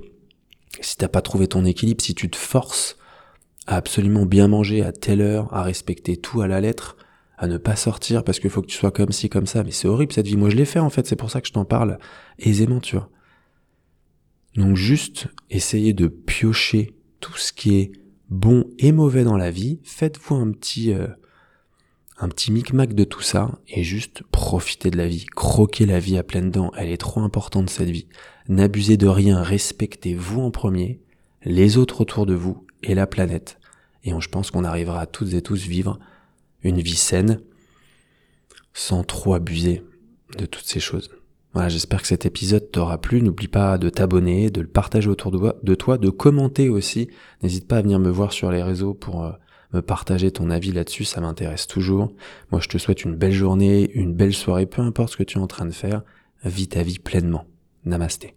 Si 0.81 0.97
t'as 0.97 1.09
pas 1.09 1.23
trouvé 1.23 1.49
ton 1.49 1.65
équilibre, 1.65 2.03
si 2.03 2.15
tu 2.15 2.31
te 2.31 2.37
forces 2.37 2.97
à 3.67 3.77
absolument 3.77 4.27
bien 4.27 4.49
manger 4.49 4.83
à 4.83 4.93
telle 4.93 5.21
heure, 5.21 5.53
à 5.53 5.63
respecter 5.63 6.17
tout 6.17 6.43
à 6.43 6.47
la 6.47 6.61
lettre, 6.61 6.97
à 7.37 7.47
ne 7.47 7.57
pas 7.57 7.77
sortir 7.77 8.23
parce 8.23 8.39
qu'il 8.39 8.51
faut 8.51 8.63
que 8.63 8.67
tu 8.67 8.77
sois 8.77 8.91
comme 8.91 9.13
ci, 9.13 9.29
comme 9.29 9.47
ça. 9.47 9.65
Mais 9.65 9.71
c'est 9.71 9.89
horrible 9.89 10.13
cette 10.13 10.27
vie. 10.27 10.37
Moi, 10.37 10.51
je 10.51 10.57
l'ai 10.57 10.65
fait 10.65 10.79
en 10.79 10.91
fait. 10.91 11.07
C'est 11.07 11.17
pour 11.17 11.31
ça 11.31 11.41
que 11.41 11.49
je 11.49 11.53
t'en 11.53 11.65
parle 11.65 11.99
aisément, 12.39 12.81
tu 12.81 12.97
vois. 12.97 13.11
Donc 14.57 14.77
juste 14.77 15.27
essayez 15.51 15.93
de 15.93 16.07
piocher 16.07 16.95
tout 17.21 17.37
ce 17.37 17.53
qui 17.53 17.77
est 17.77 17.93
bon 18.29 18.65
et 18.79 18.93
mauvais 18.93 19.25
dans 19.25 19.37
la 19.37 19.51
vie. 19.51 19.81
Faites-vous 19.83 20.35
un 20.37 20.53
petit 20.53 20.93
euh, 20.93 21.09
un 22.19 22.29
petit 22.29 22.53
micmac 22.53 22.95
de 22.95 23.05
tout 23.05 23.23
ça 23.23 23.59
et 23.69 23.83
juste 23.83 24.23
profitez 24.31 24.91
de 24.91 24.97
la 24.97 25.09
vie. 25.09 25.27
Croquez 25.35 25.87
la 25.87 25.99
vie 25.99 26.17
à 26.17 26.23
pleines 26.23 26.51
dents. 26.51 26.71
Elle 26.77 26.91
est 26.91 26.97
trop 26.97 27.21
importante 27.21 27.71
cette 27.71 27.91
vie. 27.91 28.07
N'abusez 28.49 28.97
de 28.97 29.09
rien. 29.09 29.43
Respectez-vous 29.43 30.41
en 30.41 30.51
premier, 30.51 31.01
les 31.43 31.77
autres 31.77 32.03
autour 32.03 32.27
de 32.27 32.35
vous 32.35 32.67
et 32.83 32.95
la 32.95 33.07
planète. 33.07 33.59
Et 34.05 34.13
je 34.19 34.29
pense 34.29 34.51
qu'on 34.51 34.65
arrivera 34.65 35.01
à 35.01 35.07
toutes 35.07 35.33
et 35.33 35.43
tous 35.43 35.67
vivre 35.67 35.99
une 36.63 36.81
vie 36.81 36.97
saine, 36.97 37.41
sans 38.73 39.03
trop 39.03 39.35
abuser 39.35 39.83
de 40.39 40.47
toutes 40.47 40.67
ces 40.67 40.81
choses. 40.81 41.11
Voilà, 41.53 41.69
j'espère 41.69 42.03
que 42.03 42.09
cet 42.09 42.27
épisode 42.27 42.71
t'aura 42.71 43.01
plu. 43.01 43.23
N'oublie 43.23 43.49
pas 43.49 43.79
de 43.79 43.89
t'abonner, 43.89 44.51
de 44.51 44.61
le 44.61 44.67
partager 44.67 45.09
autour 45.09 45.31
de 45.31 45.75
toi, 45.75 45.99
de 45.99 46.11
commenter 46.11 46.69
aussi. 46.69 47.09
N'hésite 47.43 47.69
pas 47.69 47.79
à 47.79 47.83
venir 47.83 47.99
me 47.99 48.11
voir 48.11 48.33
sur 48.33 48.51
les 48.51 48.63
réseaux 48.63 48.93
pour 48.93 49.25
euh, 49.25 49.33
me 49.75 49.83
partager 49.83 50.31
ton 50.31 50.49
avis 50.51 50.73
là-dessus, 50.73 51.05
ça 51.05 51.21
m'intéresse 51.21 51.67
toujours. 51.67 52.13
Moi, 52.51 52.61
je 52.63 52.69
te 52.69 52.79
souhaite 52.79 53.05
une 53.05 53.15
belle 53.15 53.33
journée, 53.33 53.91
une 53.93 54.15
belle 54.15 54.33
soirée, 54.33 54.67
peu 54.67 54.81
importe 54.81 55.13
ce 55.13 55.17
que 55.19 55.23
tu 55.23 55.39
es 55.39 55.41
en 55.41 55.47
train 55.47 55.67
de 55.67 55.73
faire. 55.73 56.03
Vis 56.45 56.69
ta 56.69 56.83
vie 56.83 56.99
pleinement. 56.99 57.45
Namasté. 57.85 58.33